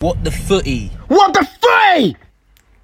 What 0.00 0.24
the 0.24 0.30
footy? 0.30 0.88
What 1.08 1.34
the 1.34 1.46
footy? 1.60 2.16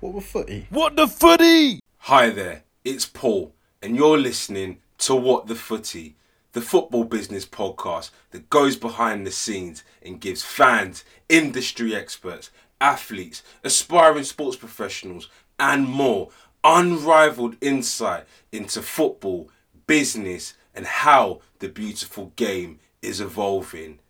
What 0.01 0.15
the 0.17 0.21
footy? 0.21 0.67
What 0.69 0.97
the 0.97 1.09
footy? 1.09 1.81
Hi 2.01 2.29
there, 2.29 2.65
it's 2.85 3.07
Paul, 3.07 3.55
and 3.81 3.97
you're 3.97 4.19
listening 4.19 4.81
to 4.99 5.15
What 5.15 5.47
the 5.47 5.55
Footy, 5.55 6.17
the 6.53 6.61
football 6.61 7.05
business 7.05 7.47
podcast 7.47 8.11
that 8.33 8.51
goes 8.51 8.77
behind 8.77 9.27
the 9.27 9.31
scenes 9.31 9.83
and 10.03 10.21
gives 10.21 10.43
fans, 10.43 11.07
industry 11.31 11.97
experts, 11.97 12.51
athletes, 12.83 13.43
aspiring 13.65 14.25
sports 14.25 14.59
professionals, 14.59 15.31
and 15.59 15.89
more 15.89 16.29
unrivaled 16.65 17.57
insight 17.63 18.27
into 18.53 18.83
football, 18.83 19.49
business, 19.87 20.53
and 20.75 20.85
how 20.85 21.41
the 21.61 21.69
beautiful 21.71 22.35
game 22.37 22.79
is 23.01 23.23
evolving. 23.23 24.01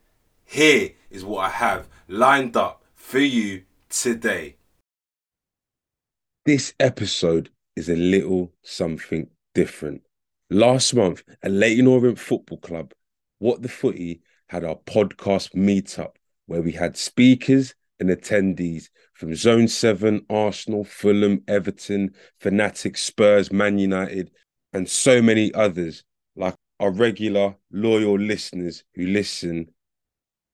Here 0.45 0.91
is 1.09 1.25
what 1.25 1.45
I 1.45 1.51
have 1.51 1.87
lined 2.09 2.57
up 2.57 2.83
for 3.07 3.21
you 3.21 3.63
today. 3.89 4.57
This 6.45 6.75
episode 6.81 7.51
is 7.77 7.89
a 7.89 7.95
little 7.95 8.53
something 8.65 9.29
different. 9.55 10.03
Last 10.51 10.93
month 10.93 11.23
at 11.41 11.53
Leyton 11.53 11.87
Orient 11.87 12.19
Football 12.19 12.59
Club, 12.59 12.93
What 13.39 13.63
the 13.63 13.69
Footy 13.69 14.23
had 14.49 14.65
our 14.65 14.75
podcast 14.75 15.55
meetup 15.55 16.17
where 16.47 16.63
we 16.63 16.73
had 16.73 16.97
speakers 16.97 17.77
and 18.01 18.11
attendees 18.11 18.89
from 19.15 19.37
Zone 19.37 19.69
7, 19.69 20.27
Arsenal, 20.29 20.83
Fulham, 20.83 21.45
Everton, 21.47 22.13
Fanatic, 22.41 22.97
Spurs, 22.97 23.53
Man 23.53 23.79
United, 23.79 24.33
and 24.73 24.91
so 24.91 25.23
many 25.23 25.55
others, 25.55 26.03
like 26.35 26.57
our 26.81 26.91
regular, 26.91 27.55
loyal 27.71 28.19
listeners 28.19 28.83
who 28.97 29.07
listen 29.07 29.71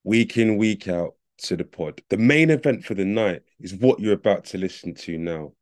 week 0.05 0.37
in, 0.37 0.59
week 0.59 0.87
out 0.87 1.14
to 1.42 1.56
the 1.56 1.64
pod. 1.64 2.02
The 2.09 2.16
main 2.16 2.51
event 2.51 2.84
for 2.84 2.95
the 2.95 3.05
night 3.05 3.42
is 3.60 3.74
what 3.74 4.00
you're 4.00 4.12
about 4.12 4.45
to 4.46 4.59
listen 4.59 4.95
to 4.95 5.19
now. 5.19 5.52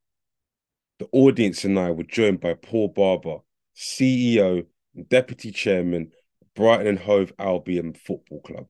The 0.99 1.09
audience 1.13 1.65
and 1.65 1.79
I 1.79 1.91
were 1.91 2.05
joined 2.05 2.41
by 2.41 2.55
Paul 2.55 2.89
Barber, 2.89 3.39
CEO 3.77 4.67
and 4.95 5.09
Deputy 5.09 5.51
Chairman 5.51 6.13
of 6.43 6.55
Brighton 6.55 6.87
and 6.87 6.99
Hove 6.99 7.33
Albion 7.39 7.95
Football 7.95 8.41
Club, 8.43 8.67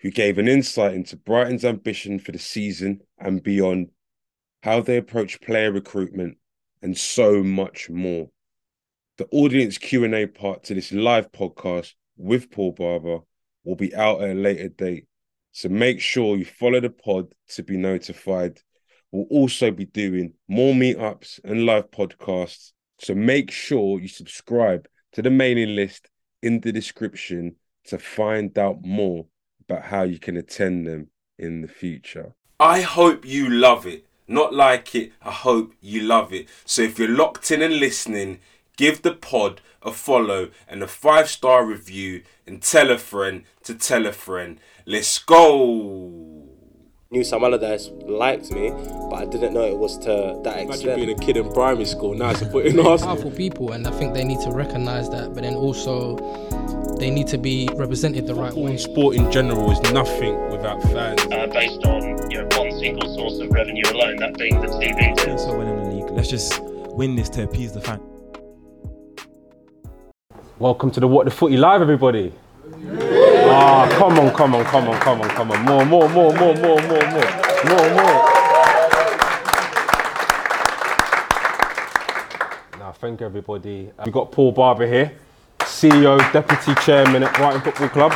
who 0.00 0.10
gave 0.10 0.38
an 0.38 0.48
insight 0.48 0.94
into 0.94 1.16
Brighton's 1.16 1.64
ambition 1.64 2.18
for 2.18 2.32
the 2.32 2.38
season 2.38 3.00
and 3.18 3.42
beyond, 3.42 3.90
how 4.62 4.80
they 4.80 4.96
approach 4.96 5.40
player 5.40 5.70
recruitment, 5.70 6.38
and 6.82 6.98
so 6.98 7.42
much 7.42 7.88
more. 7.88 8.28
The 9.16 9.28
audience 9.30 9.78
Q&A 9.78 10.26
part 10.26 10.64
to 10.64 10.74
this 10.74 10.90
live 10.90 11.30
podcast 11.30 11.94
with 12.16 12.50
Paul 12.50 12.72
Barber 12.72 13.20
will 13.62 13.76
be 13.76 13.94
out 13.94 14.22
at 14.22 14.30
a 14.30 14.34
later 14.34 14.68
date. 14.68 15.06
So 15.56 15.68
make 15.68 16.00
sure 16.00 16.36
you 16.36 16.44
follow 16.44 16.80
the 16.80 16.90
pod 16.90 17.32
to 17.50 17.62
be 17.62 17.76
notified. 17.76 18.60
We'll 19.12 19.28
also 19.30 19.70
be 19.70 19.84
doing 19.84 20.32
more 20.48 20.74
meetups 20.74 21.38
and 21.44 21.64
live 21.64 21.92
podcasts. 21.92 22.72
So 22.98 23.14
make 23.14 23.52
sure 23.52 24.00
you 24.00 24.08
subscribe 24.08 24.88
to 25.12 25.22
the 25.22 25.30
mailing 25.30 25.76
list 25.76 26.10
in 26.42 26.58
the 26.58 26.72
description 26.72 27.54
to 27.84 27.98
find 27.98 28.58
out 28.58 28.84
more 28.84 29.26
about 29.68 29.84
how 29.84 30.02
you 30.02 30.18
can 30.18 30.36
attend 30.36 30.88
them 30.88 31.06
in 31.38 31.60
the 31.60 31.68
future. 31.68 32.34
I 32.58 32.80
hope 32.80 33.24
you 33.24 33.48
love 33.48 33.86
it. 33.86 34.06
Not 34.26 34.52
like 34.52 34.92
it, 34.96 35.12
I 35.22 35.30
hope 35.30 35.74
you 35.80 36.00
love 36.00 36.32
it. 36.32 36.48
So 36.64 36.82
if 36.82 36.98
you're 36.98 37.08
locked 37.08 37.52
in 37.52 37.62
and 37.62 37.78
listening, 37.78 38.40
give 38.76 39.02
the 39.02 39.12
pod 39.12 39.60
a 39.82 39.92
follow 39.92 40.50
and 40.68 40.82
a 40.82 40.86
five 40.88 41.28
star 41.28 41.64
review 41.64 42.22
and 42.46 42.62
tell 42.62 42.90
a 42.90 42.98
friend 42.98 43.44
to 43.64 43.74
tell 43.74 44.06
a 44.06 44.12
friend. 44.12 44.58
Let's 44.86 45.18
go. 45.18 46.40
Knew 47.10 47.22
Sam 47.22 47.44
Allardyce 47.44 47.90
liked 48.06 48.50
me, 48.50 48.70
but 49.08 49.14
I 49.16 49.24
didn't 49.26 49.54
know 49.54 49.62
it 49.64 49.76
was 49.78 49.96
to 49.98 50.40
that 50.42 50.56
Imagine 50.58 50.70
extent. 50.70 50.96
being 50.96 51.10
a 51.10 51.18
kid 51.20 51.36
in 51.36 51.52
primary 51.52 51.84
school, 51.84 52.14
now 52.14 52.30
it's 52.30 52.42
a 52.42 52.50
foot 52.50 52.66
in 52.66 52.80
Arsenal. 52.80 53.14
powerful 53.14 53.30
people, 53.30 53.70
and 53.72 53.86
I 53.86 53.92
think 53.92 54.14
they 54.14 54.24
need 54.24 54.40
to 54.40 54.50
recognise 54.50 55.08
that. 55.10 55.32
But 55.32 55.44
then 55.44 55.54
also, 55.54 56.16
they 56.98 57.10
need 57.10 57.28
to 57.28 57.38
be 57.38 57.68
represented 57.74 58.26
the 58.26 58.34
right 58.34 58.46
Football 58.48 58.64
way. 58.64 58.70
and 58.72 58.80
sport 58.80 59.14
in 59.16 59.30
general 59.30 59.70
is 59.70 59.80
nothing 59.92 60.34
without 60.50 60.82
fans. 60.84 61.20
uh, 61.30 61.46
based 61.52 61.84
on 61.86 62.30
you 62.30 62.38
know 62.42 62.48
one 62.58 62.72
single 62.80 63.14
source 63.14 63.38
of 63.38 63.48
revenue 63.50 63.84
alone, 63.92 64.16
that 64.16 64.36
being 64.36 64.60
the 64.60 64.66
TV 64.66 65.14
deal. 65.16 65.38
so 65.38 65.56
well 65.56 65.68
in 65.68 65.84
the 65.84 65.90
league. 65.96 66.10
Let's 66.10 66.28
just 66.30 66.58
win 66.62 67.14
this 67.14 67.28
to 67.30 67.44
appease 67.44 67.72
the 67.72 67.80
fan. 67.80 68.00
Welcome 70.60 70.92
to 70.92 71.00
the 71.00 71.08
What 71.08 71.24
the 71.24 71.32
Footy 71.32 71.56
Live, 71.56 71.82
everybody. 71.82 72.32
Ah, 72.64 73.88
come 73.98 74.16
on, 74.20 74.32
come 74.32 74.54
on, 74.54 74.64
come 74.66 74.88
on, 74.88 75.00
come 75.00 75.20
on, 75.20 75.28
come 75.30 75.50
on. 75.50 75.64
More, 75.64 75.84
more, 75.84 76.08
more, 76.10 76.32
more, 76.32 76.54
more, 76.54 76.80
more, 76.80 76.80
more, 76.80 77.10
more, 77.66 77.90
more. 77.90 78.24
Now, 82.78 82.94
thank 82.94 83.18
you, 83.18 83.26
everybody. 83.26 83.90
We've 84.04 84.14
got 84.14 84.30
Paul 84.30 84.52
Barber 84.52 84.86
here, 84.86 85.18
CEO, 85.58 86.18
Deputy 86.32 86.72
Chairman 86.82 87.24
at 87.24 87.34
Brighton 87.34 87.60
Football 87.60 87.88
Club. 87.88 88.12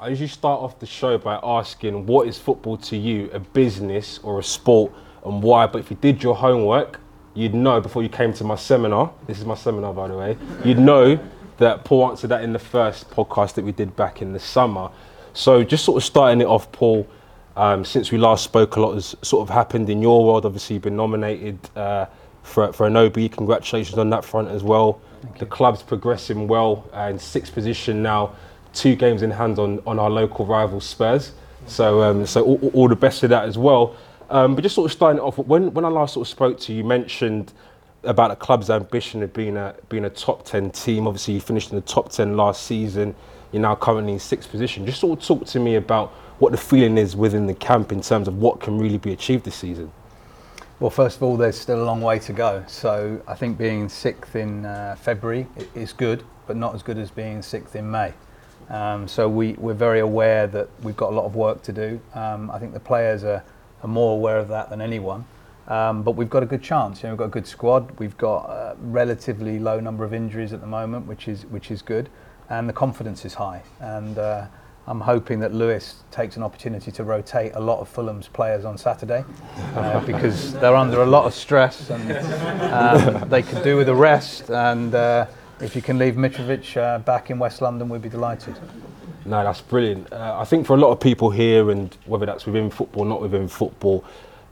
I 0.00 0.08
usually 0.08 0.26
start 0.26 0.60
off 0.60 0.80
the 0.80 0.86
show 0.86 1.18
by 1.18 1.38
asking, 1.40 2.04
what 2.04 2.26
is 2.26 2.36
football 2.36 2.76
to 2.78 2.96
you, 2.96 3.30
a 3.32 3.38
business 3.38 4.18
or 4.24 4.40
a 4.40 4.42
sport, 4.42 4.92
and 5.24 5.40
why? 5.40 5.68
But 5.68 5.78
if 5.82 5.90
you 5.92 5.96
did 6.00 6.20
your 6.20 6.34
homework, 6.34 6.98
you'd 7.34 7.54
know 7.54 7.80
before 7.80 8.02
you 8.02 8.08
came 8.08 8.32
to 8.34 8.44
my 8.44 8.56
seminar, 8.56 9.12
this 9.26 9.38
is 9.38 9.44
my 9.44 9.54
seminar 9.54 9.92
by 9.94 10.08
the 10.08 10.16
way, 10.16 10.36
you'd 10.64 10.78
know 10.78 11.18
that 11.58 11.84
Paul 11.84 12.10
answered 12.10 12.28
that 12.28 12.42
in 12.42 12.52
the 12.52 12.58
first 12.58 13.10
podcast 13.10 13.54
that 13.54 13.64
we 13.64 13.72
did 13.72 13.94
back 13.96 14.22
in 14.22 14.32
the 14.32 14.40
summer. 14.40 14.90
So 15.32 15.62
just 15.62 15.84
sort 15.84 15.96
of 15.96 16.04
starting 16.04 16.40
it 16.40 16.46
off, 16.46 16.70
Paul, 16.72 17.06
um, 17.56 17.84
since 17.84 18.10
we 18.10 18.18
last 18.18 18.44
spoke, 18.44 18.76
a 18.76 18.80
lot 18.80 18.94
has 18.94 19.14
sort 19.22 19.48
of 19.48 19.54
happened 19.54 19.90
in 19.90 20.02
your 20.02 20.24
world. 20.24 20.44
Obviously, 20.46 20.74
you've 20.74 20.82
been 20.82 20.96
nominated 20.96 21.58
uh, 21.76 22.06
for, 22.42 22.72
for 22.72 22.86
an 22.86 22.96
OB. 22.96 23.14
Congratulations 23.30 23.98
on 23.98 24.10
that 24.10 24.24
front 24.24 24.48
as 24.48 24.62
well. 24.62 25.00
The 25.38 25.46
club's 25.46 25.82
progressing 25.82 26.48
well, 26.48 26.88
uh, 26.92 27.08
in 27.10 27.18
sixth 27.18 27.54
position 27.54 28.02
now, 28.02 28.34
two 28.74 28.96
games 28.96 29.22
in 29.22 29.30
hand 29.30 29.58
on, 29.58 29.80
on 29.86 29.98
our 29.98 30.10
local 30.10 30.46
rival 30.46 30.80
Spurs. 30.80 31.32
So, 31.66 32.02
um, 32.02 32.26
so 32.26 32.42
all, 32.42 32.70
all 32.74 32.88
the 32.88 32.96
best 32.96 33.22
of 33.22 33.30
that 33.30 33.44
as 33.44 33.56
well. 33.56 33.96
Um, 34.32 34.54
but 34.54 34.62
just 34.62 34.74
sort 34.74 34.90
of 34.90 34.92
starting 34.92 35.20
off, 35.20 35.36
when, 35.36 35.74
when 35.74 35.84
I 35.84 35.88
last 35.88 36.14
sort 36.14 36.26
of 36.26 36.30
spoke 36.30 36.58
to 36.60 36.72
you, 36.72 36.78
you 36.78 36.84
mentioned 36.84 37.52
about 38.02 38.30
the 38.30 38.36
club's 38.36 38.70
ambition 38.70 39.22
of 39.22 39.32
being 39.32 39.56
a 39.56 39.74
being 39.88 40.06
a 40.06 40.10
top 40.10 40.44
ten 40.44 40.70
team. 40.70 41.06
Obviously, 41.06 41.34
you 41.34 41.40
finished 41.40 41.70
in 41.70 41.76
the 41.76 41.82
top 41.82 42.10
ten 42.10 42.36
last 42.36 42.64
season. 42.64 43.14
You're 43.52 43.62
now 43.62 43.76
currently 43.76 44.14
in 44.14 44.18
sixth 44.18 44.50
position. 44.50 44.86
Just 44.86 45.00
sort 45.00 45.18
of 45.18 45.24
talk 45.24 45.46
to 45.46 45.60
me 45.60 45.76
about 45.76 46.08
what 46.38 46.50
the 46.50 46.58
feeling 46.58 46.96
is 46.96 47.14
within 47.14 47.46
the 47.46 47.54
camp 47.54 47.92
in 47.92 48.00
terms 48.00 48.26
of 48.26 48.38
what 48.38 48.58
can 48.58 48.78
really 48.78 48.98
be 48.98 49.12
achieved 49.12 49.44
this 49.44 49.54
season. 49.54 49.92
Well, 50.80 50.90
first 50.90 51.18
of 51.18 51.22
all, 51.22 51.36
there's 51.36 51.60
still 51.60 51.82
a 51.82 51.84
long 51.84 52.00
way 52.00 52.18
to 52.20 52.32
go. 52.32 52.64
So 52.66 53.22
I 53.28 53.34
think 53.34 53.58
being 53.58 53.88
sixth 53.88 54.34
in 54.34 54.64
uh, 54.64 54.96
February 54.98 55.46
is 55.74 55.92
good, 55.92 56.24
but 56.46 56.56
not 56.56 56.74
as 56.74 56.82
good 56.82 56.98
as 56.98 57.10
being 57.10 57.42
sixth 57.42 57.76
in 57.76 57.88
May. 57.88 58.14
Um, 58.70 59.06
so 59.06 59.28
we, 59.28 59.52
we're 59.52 59.74
very 59.74 60.00
aware 60.00 60.46
that 60.46 60.68
we've 60.82 60.96
got 60.96 61.12
a 61.12 61.14
lot 61.14 61.26
of 61.26 61.36
work 61.36 61.62
to 61.64 61.72
do. 61.72 62.00
Um, 62.14 62.50
I 62.50 62.58
think 62.58 62.72
the 62.72 62.80
players 62.80 63.22
are, 63.22 63.44
are 63.82 63.88
more 63.88 64.14
aware 64.14 64.38
of 64.38 64.48
that 64.48 64.70
than 64.70 64.80
anyone. 64.80 65.24
Um, 65.68 66.02
but 66.02 66.12
we've 66.12 66.30
got 66.30 66.42
a 66.42 66.46
good 66.46 66.62
chance. 66.62 67.02
You 67.02 67.08
know, 67.08 67.14
we've 67.14 67.18
got 67.18 67.26
a 67.26 67.28
good 67.28 67.46
squad. 67.46 67.98
We've 67.98 68.16
got 68.16 68.46
a 68.46 68.76
relatively 68.80 69.58
low 69.58 69.80
number 69.80 70.04
of 70.04 70.12
injuries 70.12 70.52
at 70.52 70.60
the 70.60 70.66
moment, 70.66 71.06
which 71.06 71.28
is 71.28 71.46
which 71.46 71.70
is 71.70 71.82
good, 71.82 72.08
and 72.48 72.68
the 72.68 72.72
confidence 72.72 73.24
is 73.24 73.34
high. 73.34 73.62
And 73.80 74.18
uh, 74.18 74.46
I'm 74.88 75.00
hoping 75.00 75.38
that 75.40 75.54
Lewis 75.54 76.02
takes 76.10 76.36
an 76.36 76.42
opportunity 76.42 76.90
to 76.92 77.04
rotate 77.04 77.52
a 77.54 77.60
lot 77.60 77.78
of 77.78 77.88
Fulham's 77.88 78.26
players 78.26 78.64
on 78.64 78.76
Saturday 78.76 79.24
uh, 79.76 80.00
because 80.06 80.52
they're 80.54 80.74
under 80.74 81.02
a 81.02 81.06
lot 81.06 81.24
of 81.24 81.34
stress 81.34 81.88
and 81.88 82.10
um, 82.72 83.28
they 83.28 83.42
could 83.42 83.62
do 83.62 83.76
with 83.76 83.88
a 83.88 83.94
rest. 83.94 84.50
And 84.50 84.92
uh, 84.92 85.26
if 85.60 85.76
you 85.76 85.82
can 85.82 85.98
leave 85.98 86.14
Mitrovic 86.14 86.76
uh, 86.76 86.98
back 86.98 87.30
in 87.30 87.38
West 87.38 87.62
London, 87.62 87.88
we'd 87.88 88.02
be 88.02 88.08
delighted. 88.08 88.58
No, 89.24 89.42
that's 89.44 89.60
brilliant. 89.60 90.12
Uh, 90.12 90.36
I 90.38 90.44
think 90.44 90.66
for 90.66 90.74
a 90.74 90.78
lot 90.78 90.90
of 90.90 91.00
people 91.00 91.30
here, 91.30 91.70
and 91.70 91.96
whether 92.06 92.26
that's 92.26 92.44
within 92.44 92.70
football, 92.70 93.04
not 93.04 93.20
within 93.20 93.46
football, 93.46 94.04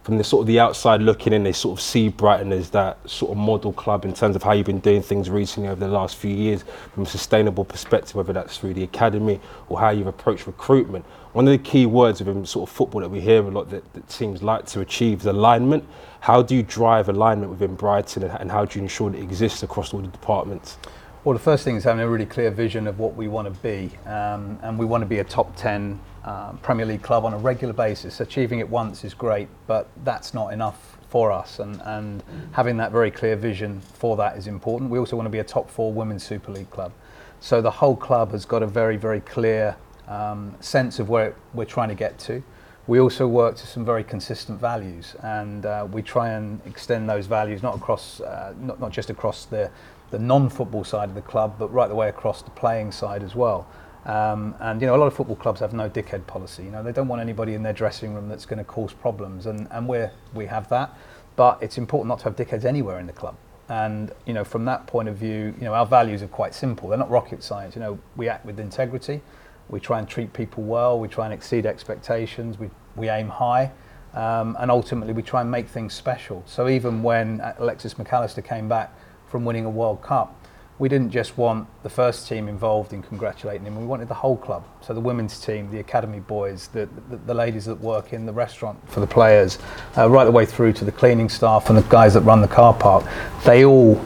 from 0.04 0.16
the 0.16 0.24
sort 0.24 0.42
of 0.42 0.46
the 0.46 0.58
outside 0.58 1.02
looking 1.02 1.32
in, 1.32 1.42
they 1.42 1.52
sort 1.52 1.78
of 1.78 1.82
see 1.82 2.08
Brighton 2.08 2.52
as 2.52 2.70
that 2.70 2.98
sort 3.08 3.32
of 3.32 3.36
model 3.36 3.72
club 3.72 4.04
in 4.04 4.14
terms 4.14 4.34
of 4.34 4.42
how 4.42 4.52
you've 4.52 4.66
been 4.66 4.80
doing 4.80 5.02
things 5.02 5.28
recently 5.28 5.68
over 5.68 5.80
the 5.80 5.92
last 5.92 6.16
few 6.16 6.34
years 6.34 6.64
from 6.94 7.02
a 7.02 7.06
sustainable 7.06 7.64
perspective, 7.64 8.14
whether 8.14 8.32
that's 8.32 8.56
through 8.56 8.74
the 8.74 8.82
academy 8.82 9.38
or 9.68 9.78
how 9.78 9.90
you've 9.90 10.06
approached 10.06 10.46
recruitment. 10.46 11.04
One 11.32 11.46
of 11.46 11.52
the 11.52 11.58
key 11.58 11.84
words 11.84 12.20
within 12.20 12.46
sort 12.46 12.68
of 12.68 12.74
football 12.74 13.02
that 13.02 13.10
we 13.10 13.20
hear 13.20 13.42
a 13.42 13.50
lot 13.50 13.68
that, 13.70 13.92
that 13.92 14.08
teams 14.08 14.42
like 14.42 14.66
to 14.66 14.80
achieve 14.80 15.20
is 15.20 15.26
alignment. 15.26 15.86
How 16.20 16.42
do 16.42 16.56
you 16.56 16.62
drive 16.62 17.08
alignment 17.08 17.50
within 17.50 17.74
Brighton 17.74 18.22
and, 18.22 18.32
and 18.40 18.50
how 18.50 18.64
do 18.64 18.78
you 18.78 18.82
ensure 18.82 19.10
that 19.10 19.18
it 19.18 19.22
exists 19.22 19.62
across 19.62 19.92
all 19.92 20.00
the 20.00 20.08
departments? 20.08 20.78
Well, 21.22 21.34
the 21.34 21.44
first 21.44 21.64
thing 21.64 21.76
is 21.76 21.84
having 21.84 22.00
a 22.00 22.08
really 22.08 22.24
clear 22.24 22.50
vision 22.50 22.86
of 22.86 22.98
what 22.98 23.14
we 23.14 23.28
want 23.28 23.46
to 23.46 23.60
be, 23.60 23.90
um, 24.06 24.58
and 24.62 24.78
we 24.78 24.86
want 24.86 25.02
to 25.02 25.06
be 25.06 25.18
a 25.18 25.24
top 25.24 25.54
10 25.54 26.00
um, 26.24 26.58
Premier 26.62 26.86
League 26.86 27.02
club 27.02 27.26
on 27.26 27.34
a 27.34 27.36
regular 27.36 27.74
basis. 27.74 28.20
Achieving 28.20 28.58
it 28.58 28.66
once 28.66 29.04
is 29.04 29.12
great, 29.12 29.46
but 29.66 29.86
that's 30.02 30.32
not 30.32 30.54
enough 30.54 30.96
for 31.10 31.30
us, 31.30 31.58
and, 31.58 31.78
and 31.84 32.22
having 32.52 32.78
that 32.78 32.90
very 32.90 33.10
clear 33.10 33.36
vision 33.36 33.82
for 33.82 34.16
that 34.16 34.38
is 34.38 34.46
important. 34.46 34.90
We 34.90 34.98
also 34.98 35.14
want 35.14 35.26
to 35.26 35.30
be 35.30 35.40
a 35.40 35.44
top 35.44 35.68
four 35.68 35.92
Women's 35.92 36.22
Super 36.22 36.52
League 36.52 36.70
club. 36.70 36.90
So 37.38 37.60
the 37.60 37.70
whole 37.70 37.96
club 37.96 38.32
has 38.32 38.46
got 38.46 38.62
a 38.62 38.66
very, 38.66 38.96
very 38.96 39.20
clear 39.20 39.76
um, 40.08 40.56
sense 40.60 41.00
of 41.00 41.10
where 41.10 41.34
we're 41.52 41.66
trying 41.66 41.90
to 41.90 41.94
get 41.94 42.18
to. 42.20 42.42
We 42.86 42.98
also 42.98 43.28
work 43.28 43.56
to 43.56 43.66
some 43.66 43.84
very 43.84 44.04
consistent 44.04 44.58
values, 44.58 45.14
and 45.22 45.66
uh, 45.66 45.86
we 45.92 46.00
try 46.00 46.30
and 46.30 46.62
extend 46.64 47.10
those 47.10 47.26
values 47.26 47.62
not 47.62 47.76
across, 47.76 48.22
uh, 48.22 48.54
not, 48.58 48.80
not 48.80 48.90
just 48.90 49.10
across 49.10 49.44
the, 49.44 49.70
the 50.10 50.18
non-football 50.18 50.84
side 50.84 51.08
of 51.08 51.14
the 51.14 51.22
club, 51.22 51.56
but 51.58 51.72
right 51.72 51.88
the 51.88 51.94
way 51.94 52.08
across 52.08 52.42
the 52.42 52.50
playing 52.50 52.92
side 52.92 53.22
as 53.22 53.34
well. 53.34 53.66
Um, 54.06 54.54
and 54.60 54.80
you 54.80 54.86
know, 54.86 54.94
a 54.94 54.98
lot 54.98 55.06
of 55.06 55.14
football 55.14 55.36
clubs 55.36 55.60
have 55.60 55.72
no 55.72 55.88
dickhead 55.88 56.26
policy. 56.26 56.64
You 56.64 56.70
know, 56.70 56.82
they 56.82 56.92
don't 56.92 57.08
want 57.08 57.20
anybody 57.20 57.54
in 57.54 57.62
their 57.62 57.72
dressing 57.72 58.14
room 58.14 58.28
that's 58.28 58.46
going 58.46 58.58
to 58.58 58.64
cause 58.64 58.92
problems, 58.92 59.46
and 59.46 59.68
and 59.70 59.86
we 59.86 60.06
we 60.34 60.46
have 60.46 60.68
that. 60.70 60.96
But 61.36 61.62
it's 61.62 61.78
important 61.78 62.08
not 62.08 62.18
to 62.20 62.24
have 62.24 62.36
dickheads 62.36 62.64
anywhere 62.64 62.98
in 62.98 63.06
the 63.06 63.12
club. 63.12 63.36
And 63.68 64.10
you 64.26 64.32
know, 64.32 64.42
from 64.42 64.64
that 64.64 64.86
point 64.86 65.08
of 65.08 65.16
view, 65.16 65.54
you 65.58 65.64
know, 65.64 65.74
our 65.74 65.86
values 65.86 66.22
are 66.22 66.28
quite 66.28 66.54
simple. 66.54 66.88
They're 66.88 66.98
not 66.98 67.10
rocket 67.10 67.42
science. 67.42 67.76
You 67.76 67.80
know, 67.80 67.98
we 68.16 68.28
act 68.28 68.44
with 68.46 68.58
integrity. 68.58 69.20
We 69.68 69.78
try 69.80 69.98
and 70.00 70.08
treat 70.08 70.32
people 70.32 70.64
well. 70.64 70.98
We 70.98 71.06
try 71.06 71.26
and 71.26 71.34
exceed 71.34 71.66
expectations. 71.66 72.58
We 72.58 72.70
we 72.96 73.10
aim 73.10 73.28
high. 73.28 73.70
Um, 74.14 74.56
and 74.58 74.72
ultimately, 74.72 75.12
we 75.12 75.22
try 75.22 75.42
and 75.42 75.50
make 75.50 75.68
things 75.68 75.94
special. 75.94 76.42
So 76.46 76.68
even 76.68 77.02
when 77.02 77.40
Alexis 77.58 77.96
Mac 77.96 78.12
Allister 78.12 78.42
came 78.42 78.68
back 78.68 78.92
from 79.30 79.44
winning 79.44 79.64
a 79.64 79.70
World 79.70 80.02
Cup, 80.02 80.36
we 80.80 80.88
didn't 80.88 81.10
just 81.10 81.36
want 81.36 81.68
the 81.82 81.90
first 81.90 82.26
team 82.26 82.48
involved 82.48 82.92
in 82.94 83.02
congratulating 83.02 83.66
him, 83.66 83.78
we 83.78 83.84
wanted 83.84 84.08
the 84.08 84.14
whole 84.14 84.36
club. 84.36 84.64
So 84.80 84.94
the 84.94 85.00
women's 85.00 85.38
team, 85.38 85.70
the 85.70 85.78
academy 85.78 86.20
boys, 86.20 86.68
the, 86.68 86.88
the, 87.10 87.16
the 87.18 87.34
ladies 87.34 87.66
that 87.66 87.78
work 87.80 88.14
in 88.14 88.24
the 88.24 88.32
restaurant 88.32 88.78
for 88.90 89.00
the 89.00 89.06
players, 89.06 89.58
uh, 89.98 90.08
right 90.08 90.24
the 90.24 90.30
way 90.30 90.46
through 90.46 90.72
to 90.74 90.84
the 90.86 90.92
cleaning 90.92 91.28
staff 91.28 91.68
and 91.68 91.76
the 91.76 91.82
guys 91.82 92.14
that 92.14 92.22
run 92.22 92.40
the 92.40 92.48
car 92.48 92.72
park. 92.72 93.04
They 93.44 93.64
all 93.64 94.02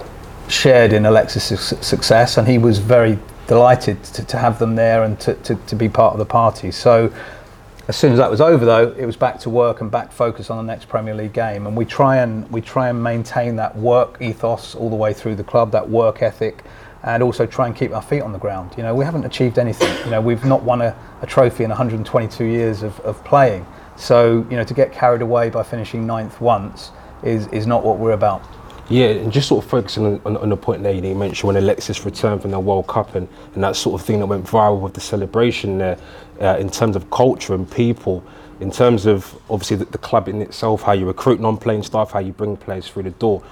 shared 0.48 0.92
in 0.92 1.06
Alexis' 1.06 1.68
success, 1.80 2.38
and 2.38 2.46
he 2.46 2.58
was 2.58 2.78
very 2.78 3.18
delighted 3.46 4.02
to, 4.04 4.24
to 4.26 4.36
have 4.36 4.58
them 4.58 4.74
there 4.74 5.04
and 5.04 5.18
to, 5.20 5.34
to, 5.34 5.54
to 5.54 5.76
be 5.76 5.88
part 5.88 6.12
of 6.12 6.18
the 6.18 6.26
party. 6.26 6.72
So 6.72 7.12
as 7.86 7.96
soon 7.96 8.12
as 8.12 8.18
that 8.18 8.30
was 8.30 8.40
over, 8.40 8.64
though, 8.64 8.94
it 8.96 9.04
was 9.04 9.16
back 9.16 9.38
to 9.40 9.50
work 9.50 9.82
and 9.82 9.90
back 9.90 10.10
focus 10.10 10.48
on 10.48 10.56
the 10.64 10.72
next 10.72 10.88
Premier 10.88 11.14
League 11.14 11.34
game. 11.34 11.66
And 11.66 11.76
we 11.76 11.84
try 11.84 12.18
and 12.18 12.50
we 12.50 12.62
try 12.62 12.88
and 12.88 13.02
maintain 13.02 13.56
that 13.56 13.76
work 13.76 14.16
ethos 14.22 14.74
all 14.74 14.88
the 14.88 14.96
way 14.96 15.12
through 15.12 15.34
the 15.34 15.44
club, 15.44 15.70
that 15.72 15.88
work 15.88 16.22
ethic, 16.22 16.64
and 17.02 17.22
also 17.22 17.44
try 17.44 17.66
and 17.66 17.76
keep 17.76 17.92
our 17.92 18.00
feet 18.00 18.22
on 18.22 18.32
the 18.32 18.38
ground. 18.38 18.72
You 18.78 18.84
know, 18.84 18.94
we 18.94 19.04
haven't 19.04 19.24
achieved 19.24 19.58
anything. 19.58 19.94
You 20.06 20.12
know, 20.12 20.20
we've 20.22 20.44
not 20.46 20.62
won 20.62 20.80
a, 20.80 20.96
a 21.20 21.26
trophy 21.26 21.64
in 21.64 21.70
122 21.70 22.44
years 22.44 22.82
of, 22.82 22.98
of 23.00 23.22
playing. 23.24 23.66
So 23.96 24.46
you 24.50 24.56
know, 24.56 24.64
to 24.64 24.74
get 24.74 24.90
carried 24.90 25.20
away 25.20 25.50
by 25.50 25.62
finishing 25.62 26.06
ninth 26.06 26.40
once 26.40 26.90
is 27.22 27.46
is 27.48 27.66
not 27.66 27.84
what 27.84 27.98
we're 27.98 28.12
about. 28.12 28.42
Yeah, 28.90 29.06
and 29.06 29.32
just 29.32 29.48
sort 29.48 29.64
of 29.64 29.70
focusing 29.70 30.04
on, 30.04 30.20
on, 30.26 30.36
on 30.36 30.48
the 30.50 30.56
point 30.56 30.82
there 30.82 30.92
you 30.92 31.14
mentioned 31.14 31.46
when 31.46 31.56
Alexis 31.56 32.04
returned 32.04 32.42
from 32.42 32.50
the 32.50 32.60
World 32.60 32.86
Cup 32.86 33.14
and, 33.14 33.26
and 33.54 33.64
that 33.64 33.76
sort 33.76 33.98
of 33.98 34.06
thing 34.06 34.18
that 34.18 34.26
went 34.26 34.44
viral 34.44 34.80
with 34.80 34.92
the 34.92 35.00
celebration 35.00 35.78
there 35.78 35.98
uh, 36.40 36.58
in 36.58 36.68
terms 36.68 36.94
of 36.94 37.10
culture 37.10 37.54
and 37.54 37.70
people, 37.70 38.22
in 38.60 38.70
terms 38.70 39.06
of 39.06 39.34
obviously 39.48 39.78
the, 39.78 39.86
the 39.86 39.98
club 39.98 40.28
in 40.28 40.42
itself, 40.42 40.82
how 40.82 40.92
you 40.92 41.06
recruit 41.06 41.40
non-playing 41.40 41.82
staff, 41.82 42.10
how 42.10 42.18
you 42.18 42.32
bring 42.32 42.58
players 42.58 42.86
through 42.86 43.04
the 43.04 43.10
door 43.12 43.42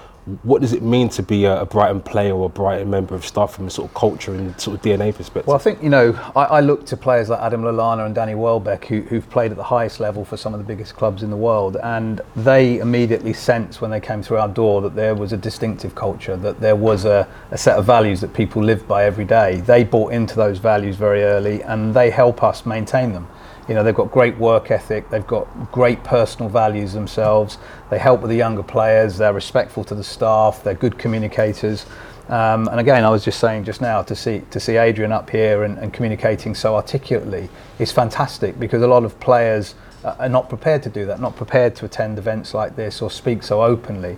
what 0.42 0.60
does 0.60 0.72
it 0.72 0.82
mean 0.82 1.08
to 1.08 1.22
be 1.22 1.46
a, 1.46 1.64
Brighton 1.64 2.00
player 2.00 2.32
or 2.32 2.46
a 2.46 2.48
Brighton 2.48 2.88
member 2.88 3.14
of 3.14 3.26
staff 3.26 3.54
from 3.54 3.66
a 3.66 3.70
sort 3.70 3.88
of 3.88 3.94
culture 3.94 4.32
and 4.32 4.58
sort 4.60 4.76
of 4.76 4.82
DNA 4.82 5.14
perspective? 5.14 5.48
Well, 5.48 5.56
I 5.56 5.60
think, 5.60 5.82
you 5.82 5.88
know, 5.88 6.12
I, 6.36 6.44
I 6.44 6.60
look 6.60 6.86
to 6.86 6.96
players 6.96 7.28
like 7.28 7.40
Adam 7.40 7.62
Lallana 7.62 8.06
and 8.06 8.14
Danny 8.14 8.36
Welbeck 8.36 8.84
who, 8.84 9.00
who've 9.00 9.28
played 9.30 9.50
at 9.50 9.56
the 9.56 9.64
highest 9.64 9.98
level 9.98 10.24
for 10.24 10.36
some 10.36 10.54
of 10.54 10.58
the 10.58 10.64
biggest 10.64 10.94
clubs 10.94 11.24
in 11.24 11.30
the 11.30 11.36
world. 11.36 11.76
And 11.82 12.20
they 12.36 12.78
immediately 12.78 13.32
sensed 13.32 13.80
when 13.80 13.90
they 13.90 14.00
came 14.00 14.22
through 14.22 14.38
our 14.38 14.48
door 14.48 14.80
that 14.82 14.94
there 14.94 15.14
was 15.16 15.32
a 15.32 15.36
distinctive 15.36 15.94
culture, 15.96 16.36
that 16.36 16.60
there 16.60 16.76
was 16.76 17.04
a, 17.04 17.26
a 17.50 17.58
set 17.58 17.76
of 17.76 17.84
values 17.84 18.20
that 18.20 18.32
people 18.32 18.62
live 18.62 18.86
by 18.86 19.04
every 19.04 19.24
day. 19.24 19.56
They 19.56 19.82
bought 19.82 20.12
into 20.12 20.36
those 20.36 20.58
values 20.58 20.94
very 20.94 21.24
early 21.24 21.62
and 21.64 21.92
they 21.92 22.10
help 22.10 22.44
us 22.44 22.64
maintain 22.64 23.12
them. 23.12 23.26
You 23.68 23.74
know, 23.74 23.84
they've 23.84 23.94
got 23.94 24.10
great 24.10 24.36
work 24.38 24.70
ethic, 24.70 25.08
they've 25.10 25.26
got 25.26 25.46
great 25.70 26.02
personal 26.02 26.48
values 26.48 26.92
themselves, 26.92 27.58
they 27.90 27.98
help 27.98 28.20
with 28.20 28.30
the 28.30 28.36
younger 28.36 28.62
players, 28.62 29.16
they're 29.16 29.32
respectful 29.32 29.84
to 29.84 29.94
the 29.94 30.04
staff, 30.04 30.64
they're 30.64 30.74
good 30.74 30.98
communicators. 30.98 31.86
Um, 32.28 32.68
and 32.68 32.80
again, 32.80 33.04
I 33.04 33.10
was 33.10 33.24
just 33.24 33.40
saying 33.40 33.64
just 33.64 33.80
now 33.80 34.02
to 34.02 34.16
see 34.16 34.42
to 34.50 34.60
see 34.60 34.76
Adrian 34.76 35.12
up 35.12 35.28
here 35.28 35.64
and, 35.64 35.78
and 35.78 35.92
communicating 35.92 36.54
so 36.54 36.76
articulately 36.76 37.48
is 37.78 37.92
fantastic 37.92 38.58
because 38.58 38.82
a 38.82 38.86
lot 38.86 39.04
of 39.04 39.18
players 39.20 39.74
are 40.04 40.28
not 40.28 40.48
prepared 40.48 40.82
to 40.84 40.88
do 40.88 41.04
that, 41.06 41.20
not 41.20 41.36
prepared 41.36 41.76
to 41.76 41.84
attend 41.84 42.18
events 42.18 42.54
like 42.54 42.74
this 42.76 43.02
or 43.02 43.10
speak 43.10 43.42
so 43.42 43.62
openly. 43.62 44.16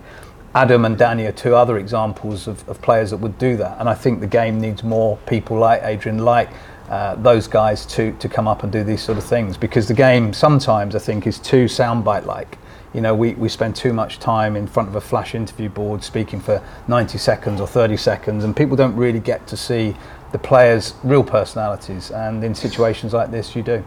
Adam 0.54 0.84
and 0.84 0.96
Danny 0.96 1.26
are 1.26 1.32
two 1.32 1.54
other 1.54 1.78
examples 1.78 2.46
of, 2.46 2.66
of 2.68 2.80
players 2.80 3.10
that 3.10 3.16
would 3.16 3.36
do 3.38 3.56
that, 3.56 3.78
and 3.80 3.88
I 3.88 3.94
think 3.94 4.20
the 4.20 4.26
game 4.26 4.60
needs 4.60 4.84
more 4.84 5.16
people 5.26 5.58
like 5.58 5.82
Adrian, 5.82 6.18
like 6.18 6.50
uh, 6.88 7.14
those 7.16 7.48
guys 7.48 7.86
to 7.86 8.12
to 8.18 8.28
come 8.28 8.46
up 8.46 8.62
and 8.62 8.72
do 8.72 8.84
these 8.84 9.02
sort 9.02 9.18
of 9.18 9.24
things 9.24 9.56
because 9.56 9.88
the 9.88 9.94
game 9.94 10.32
sometimes 10.32 10.94
I 10.94 10.98
think 10.98 11.26
is 11.26 11.38
too 11.38 11.64
soundbite 11.64 12.26
like. 12.26 12.58
You 12.92 13.00
know, 13.00 13.12
we, 13.12 13.34
we 13.34 13.48
spend 13.48 13.74
too 13.74 13.92
much 13.92 14.20
time 14.20 14.54
in 14.54 14.68
front 14.68 14.88
of 14.88 14.94
a 14.94 15.00
flash 15.00 15.34
interview 15.34 15.68
board 15.68 16.04
speaking 16.04 16.38
for 16.38 16.62
90 16.86 17.18
seconds 17.18 17.60
or 17.60 17.66
30 17.66 17.96
seconds, 17.96 18.44
and 18.44 18.56
people 18.56 18.76
don't 18.76 18.94
really 18.94 19.18
get 19.18 19.48
to 19.48 19.56
see 19.56 19.96
the 20.30 20.38
players' 20.38 20.94
real 21.02 21.24
personalities. 21.24 22.12
And 22.12 22.44
in 22.44 22.54
situations 22.54 23.12
like 23.12 23.32
this, 23.32 23.56
you 23.56 23.64
do. 23.64 23.84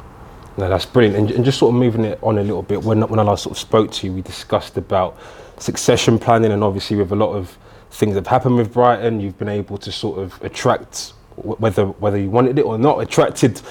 No, 0.57 0.67
that's 0.67 0.85
brilliant. 0.85 1.15
And, 1.15 1.31
and 1.31 1.45
just 1.45 1.57
sort 1.57 1.73
of 1.73 1.79
moving 1.79 2.03
it 2.03 2.19
on 2.21 2.37
a 2.37 2.43
little 2.43 2.63
bit, 2.63 2.83
when, 2.83 3.01
when 3.07 3.17
I 3.17 3.23
last 3.23 3.43
sort 3.43 3.55
of 3.55 3.59
spoke 3.59 3.91
to 3.91 4.07
you, 4.07 4.11
we 4.11 4.21
discussed 4.21 4.75
about 4.75 5.17
succession 5.57 6.19
planning, 6.19 6.51
and 6.51 6.61
obviously, 6.61 6.97
with 6.97 7.11
a 7.13 7.15
lot 7.15 7.33
of 7.33 7.57
things 7.91 8.15
that 8.15 8.25
have 8.25 8.27
happened 8.27 8.57
with 8.57 8.73
Brighton, 8.73 9.21
you've 9.21 9.37
been 9.37 9.47
able 9.47 9.77
to 9.77 9.91
sort 9.91 10.19
of 10.19 10.41
attract 10.43 11.13
whether 11.37 11.85
whether 11.85 12.17
you 12.17 12.29
wanted 12.29 12.59
it 12.59 12.65
or 12.65 12.77
not, 12.77 12.99
attracted 12.99 13.61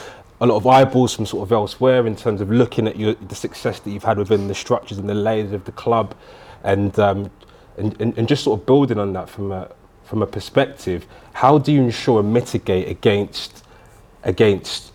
a 0.40 0.46
lot 0.46 0.56
of 0.56 0.66
eyeballs 0.66 1.14
from 1.14 1.26
sort 1.26 1.42
of 1.42 1.52
elsewhere 1.52 2.06
in 2.06 2.14
terms 2.14 2.40
of 2.40 2.50
looking 2.50 2.86
at 2.86 2.96
your, 2.96 3.14
the 3.14 3.34
success 3.34 3.80
that 3.80 3.90
you've 3.90 4.04
had 4.04 4.18
within 4.18 4.48
the 4.48 4.54
structures 4.54 4.98
and 4.98 5.08
the 5.08 5.14
layers 5.14 5.52
of 5.52 5.64
the 5.64 5.72
club, 5.72 6.14
and, 6.62 6.98
um, 6.98 7.30
and, 7.78 8.00
and 8.00 8.16
and 8.18 8.28
just 8.28 8.44
sort 8.44 8.60
of 8.60 8.66
building 8.66 8.98
on 8.98 9.12
that 9.12 9.28
from 9.28 9.52
a 9.52 9.70
from 10.04 10.22
a 10.22 10.26
perspective. 10.26 11.06
How 11.32 11.58
do 11.58 11.72
you 11.72 11.82
ensure 11.82 12.20
and 12.20 12.32
mitigate 12.32 12.88
against 12.88 13.64
against 14.24 14.92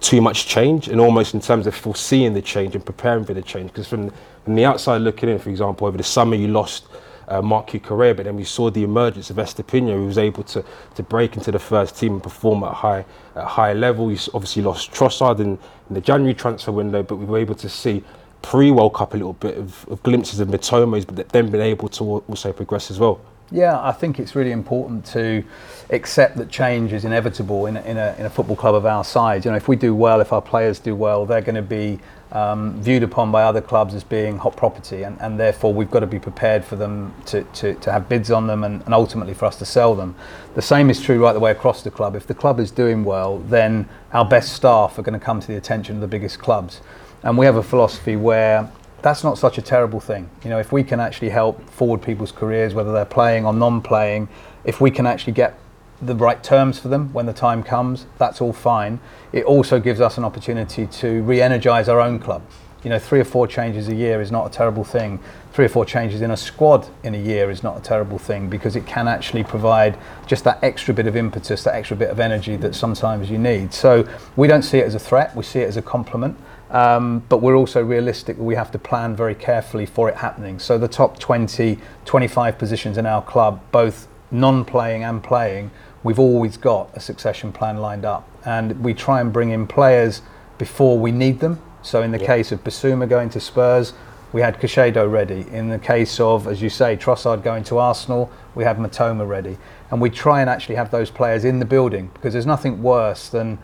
too 0.00 0.20
much 0.20 0.46
change 0.46 0.88
and 0.88 1.00
almost 1.00 1.34
in 1.34 1.40
terms 1.40 1.66
of 1.66 1.74
foreseeing 1.74 2.34
the 2.34 2.42
change 2.42 2.74
and 2.74 2.84
preparing 2.84 3.24
for 3.24 3.34
the 3.34 3.42
change 3.42 3.70
because 3.70 3.86
from, 3.86 4.10
from 4.44 4.54
the 4.54 4.64
outside 4.64 4.98
looking 4.98 5.28
in 5.28 5.38
for 5.38 5.50
example 5.50 5.86
over 5.86 5.96
the 5.96 6.02
summer 6.02 6.34
you 6.34 6.48
lost 6.48 6.86
uh, 7.32 7.40
Marc 7.40 7.68
Cucurella, 7.68 8.16
but 8.16 8.24
then 8.24 8.36
we 8.36 8.44
saw 8.44 8.70
the 8.70 8.84
emergence 8.84 9.30
of 9.30 9.36
Estupiñán, 9.36 9.94
who 9.94 10.06
was 10.06 10.18
able 10.18 10.42
to, 10.44 10.62
to 10.94 11.02
break 11.02 11.36
into 11.36 11.50
the 11.50 11.58
first 11.58 11.96
team 11.96 12.14
and 12.14 12.22
perform 12.22 12.62
at 12.62 12.74
high, 12.74 13.04
at 13.34 13.44
high 13.44 13.72
level. 13.72 14.06
We 14.06 14.18
obviously 14.34 14.62
lost 14.62 14.92
Trossard 14.92 15.40
in, 15.40 15.58
in 15.88 15.94
the 15.94 16.00
January 16.00 16.34
transfer 16.34 16.72
window, 16.72 17.02
but 17.02 17.16
we 17.16 17.24
were 17.24 17.38
able 17.38 17.54
to 17.54 17.68
see 17.68 18.04
pre-World 18.42 18.94
Cup 18.94 19.14
a 19.14 19.16
little 19.16 19.32
bit 19.32 19.56
of, 19.56 19.88
of 19.88 20.02
glimpses 20.02 20.40
of 20.40 20.48
Mitoma's, 20.48 21.04
but 21.06 21.28
then 21.30 21.50
been 21.50 21.60
able 21.60 21.88
to 21.88 22.22
also 22.28 22.52
progress 22.52 22.90
as 22.90 22.98
well. 22.98 23.20
Yeah, 23.50 23.80
I 23.80 23.92
think 23.92 24.18
it's 24.18 24.34
really 24.34 24.52
important 24.52 25.04
to 25.06 25.44
accept 25.90 26.36
that 26.36 26.48
change 26.50 26.92
is 26.92 27.04
inevitable 27.04 27.66
in 27.66 27.76
a, 27.76 27.82
in 27.82 27.98
a, 27.98 28.14
in 28.18 28.26
a 28.26 28.30
football 28.30 28.56
club 28.56 28.74
of 28.74 28.86
our 28.86 29.04
size. 29.04 29.44
You 29.44 29.50
know, 29.50 29.58
if 29.58 29.68
we 29.68 29.76
do 29.76 29.94
well, 29.94 30.20
if 30.20 30.32
our 30.32 30.40
players 30.42 30.78
do 30.78 30.94
well, 30.96 31.26
they're 31.26 31.42
going 31.42 31.56
to 31.56 31.62
be 31.62 31.98
um, 32.32 32.80
viewed 32.82 33.02
upon 33.02 33.30
by 33.30 33.42
other 33.42 33.60
clubs 33.60 33.94
as 33.94 34.02
being 34.02 34.38
hot 34.38 34.56
property, 34.56 35.02
and, 35.02 35.20
and 35.20 35.38
therefore 35.38 35.72
we've 35.72 35.90
got 35.90 36.00
to 36.00 36.06
be 36.06 36.18
prepared 36.18 36.64
for 36.64 36.76
them 36.76 37.14
to, 37.26 37.44
to, 37.44 37.74
to 37.74 37.92
have 37.92 38.08
bids 38.08 38.30
on 38.30 38.46
them 38.46 38.64
and, 38.64 38.82
and 38.82 38.94
ultimately 38.94 39.34
for 39.34 39.44
us 39.44 39.56
to 39.58 39.66
sell 39.66 39.94
them. 39.94 40.14
The 40.54 40.62
same 40.62 40.88
is 40.88 41.00
true 41.00 41.22
right 41.22 41.34
the 41.34 41.40
way 41.40 41.50
across 41.50 41.82
the 41.82 41.90
club. 41.90 42.16
If 42.16 42.26
the 42.26 42.34
club 42.34 42.58
is 42.58 42.70
doing 42.70 43.04
well, 43.04 43.38
then 43.38 43.88
our 44.12 44.24
best 44.24 44.54
staff 44.54 44.98
are 44.98 45.02
going 45.02 45.18
to 45.18 45.24
come 45.24 45.40
to 45.40 45.46
the 45.46 45.56
attention 45.56 45.96
of 45.96 46.00
the 46.00 46.08
biggest 46.08 46.38
clubs. 46.38 46.80
And 47.22 47.36
we 47.36 47.46
have 47.46 47.56
a 47.56 47.62
philosophy 47.62 48.16
where 48.16 48.70
that's 49.02 49.22
not 49.22 49.36
such 49.36 49.58
a 49.58 49.62
terrible 49.62 50.00
thing. 50.00 50.30
You 50.42 50.50
know, 50.50 50.58
if 50.58 50.72
we 50.72 50.82
can 50.84 51.00
actually 51.00 51.28
help 51.28 51.68
forward 51.68 52.00
people's 52.02 52.32
careers, 52.32 52.72
whether 52.72 52.92
they're 52.92 53.04
playing 53.04 53.44
or 53.44 53.52
non-playing, 53.52 54.28
if 54.64 54.80
we 54.80 54.90
can 54.90 55.06
actually 55.06 55.34
get 55.34 55.58
the 56.02 56.16
right 56.16 56.42
terms 56.42 56.78
for 56.78 56.88
them 56.88 57.12
when 57.12 57.26
the 57.26 57.32
time 57.32 57.62
comes, 57.62 58.06
that's 58.18 58.40
all 58.40 58.52
fine. 58.52 58.98
It 59.32 59.44
also 59.44 59.78
gives 59.78 60.00
us 60.00 60.18
an 60.18 60.24
opportunity 60.24 60.86
to 60.86 61.22
re-energize 61.22 61.88
our 61.88 62.00
own 62.00 62.18
club. 62.18 62.42
You 62.82 62.90
know, 62.90 62.98
three 62.98 63.20
or 63.20 63.24
four 63.24 63.46
changes 63.46 63.86
a 63.86 63.94
year 63.94 64.20
is 64.20 64.32
not 64.32 64.44
a 64.44 64.50
terrible 64.50 64.82
thing. 64.82 65.20
Three 65.52 65.66
or 65.66 65.68
four 65.68 65.84
changes 65.84 66.20
in 66.20 66.32
a 66.32 66.36
squad 66.36 66.88
in 67.04 67.14
a 67.14 67.18
year 67.18 67.48
is 67.48 67.62
not 67.62 67.78
a 67.78 67.80
terrible 67.80 68.18
thing 68.18 68.50
because 68.50 68.74
it 68.74 68.84
can 68.86 69.06
actually 69.06 69.44
provide 69.44 69.96
just 70.26 70.42
that 70.44 70.58
extra 70.64 70.92
bit 70.92 71.06
of 71.06 71.14
impetus, 71.14 71.62
that 71.62 71.76
extra 71.76 71.96
bit 71.96 72.10
of 72.10 72.18
energy 72.18 72.56
that 72.56 72.74
sometimes 72.74 73.30
you 73.30 73.38
need. 73.38 73.72
So 73.72 74.08
we 74.34 74.48
don't 74.48 74.62
see 74.62 74.78
it 74.78 74.84
as 74.84 74.96
a 74.96 74.98
threat, 74.98 75.36
we 75.36 75.44
see 75.44 75.60
it 75.60 75.68
as 75.68 75.76
a 75.76 75.82
compliment. 75.82 76.36
Um, 76.72 77.22
but 77.28 77.42
we're 77.42 77.54
also 77.54 77.84
realistic 77.84 78.38
that 78.38 78.42
we 78.42 78.54
have 78.54 78.70
to 78.72 78.78
plan 78.78 79.14
very 79.14 79.34
carefully 79.34 79.86
for 79.86 80.08
it 80.08 80.16
happening. 80.16 80.58
So 80.58 80.78
the 80.78 80.88
top 80.88 81.18
20, 81.18 81.78
25 82.06 82.58
positions 82.58 82.96
in 82.96 83.04
our 83.04 83.22
club, 83.22 83.60
both 83.70 84.08
non-playing 84.32 85.04
and 85.04 85.22
playing, 85.22 85.70
we've 86.02 86.18
always 86.18 86.56
got 86.56 86.90
a 86.94 87.00
succession 87.00 87.52
plan 87.52 87.78
lined 87.78 88.04
up. 88.04 88.28
And 88.44 88.82
we 88.82 88.94
try 88.94 89.20
and 89.20 89.32
bring 89.32 89.50
in 89.50 89.66
players 89.66 90.22
before 90.58 90.98
we 90.98 91.12
need 91.12 91.40
them. 91.40 91.60
So 91.82 92.02
in 92.02 92.12
the 92.12 92.18
yeah. 92.18 92.26
case 92.26 92.52
of 92.52 92.62
Bissouma 92.64 93.08
going 93.08 93.30
to 93.30 93.40
Spurs, 93.40 93.92
we 94.32 94.40
had 94.40 94.58
Caicedo 94.58 95.10
ready. 95.10 95.46
In 95.50 95.68
the 95.68 95.78
case 95.78 96.18
of, 96.18 96.46
as 96.46 96.62
you 96.62 96.70
say, 96.70 96.96
Trossard 96.96 97.42
going 97.42 97.64
to 97.64 97.78
Arsenal, 97.78 98.30
we 98.54 98.64
have 98.64 98.78
Mitoma 98.78 99.28
ready. 99.28 99.58
And 99.90 100.00
we 100.00 100.08
try 100.08 100.40
and 100.40 100.48
actually 100.48 100.76
have 100.76 100.90
those 100.90 101.10
players 101.10 101.44
in 101.44 101.58
the 101.58 101.64
building 101.64 102.10
because 102.14 102.32
there's 102.32 102.46
nothing 102.46 102.82
worse 102.82 103.28
than 103.28 103.58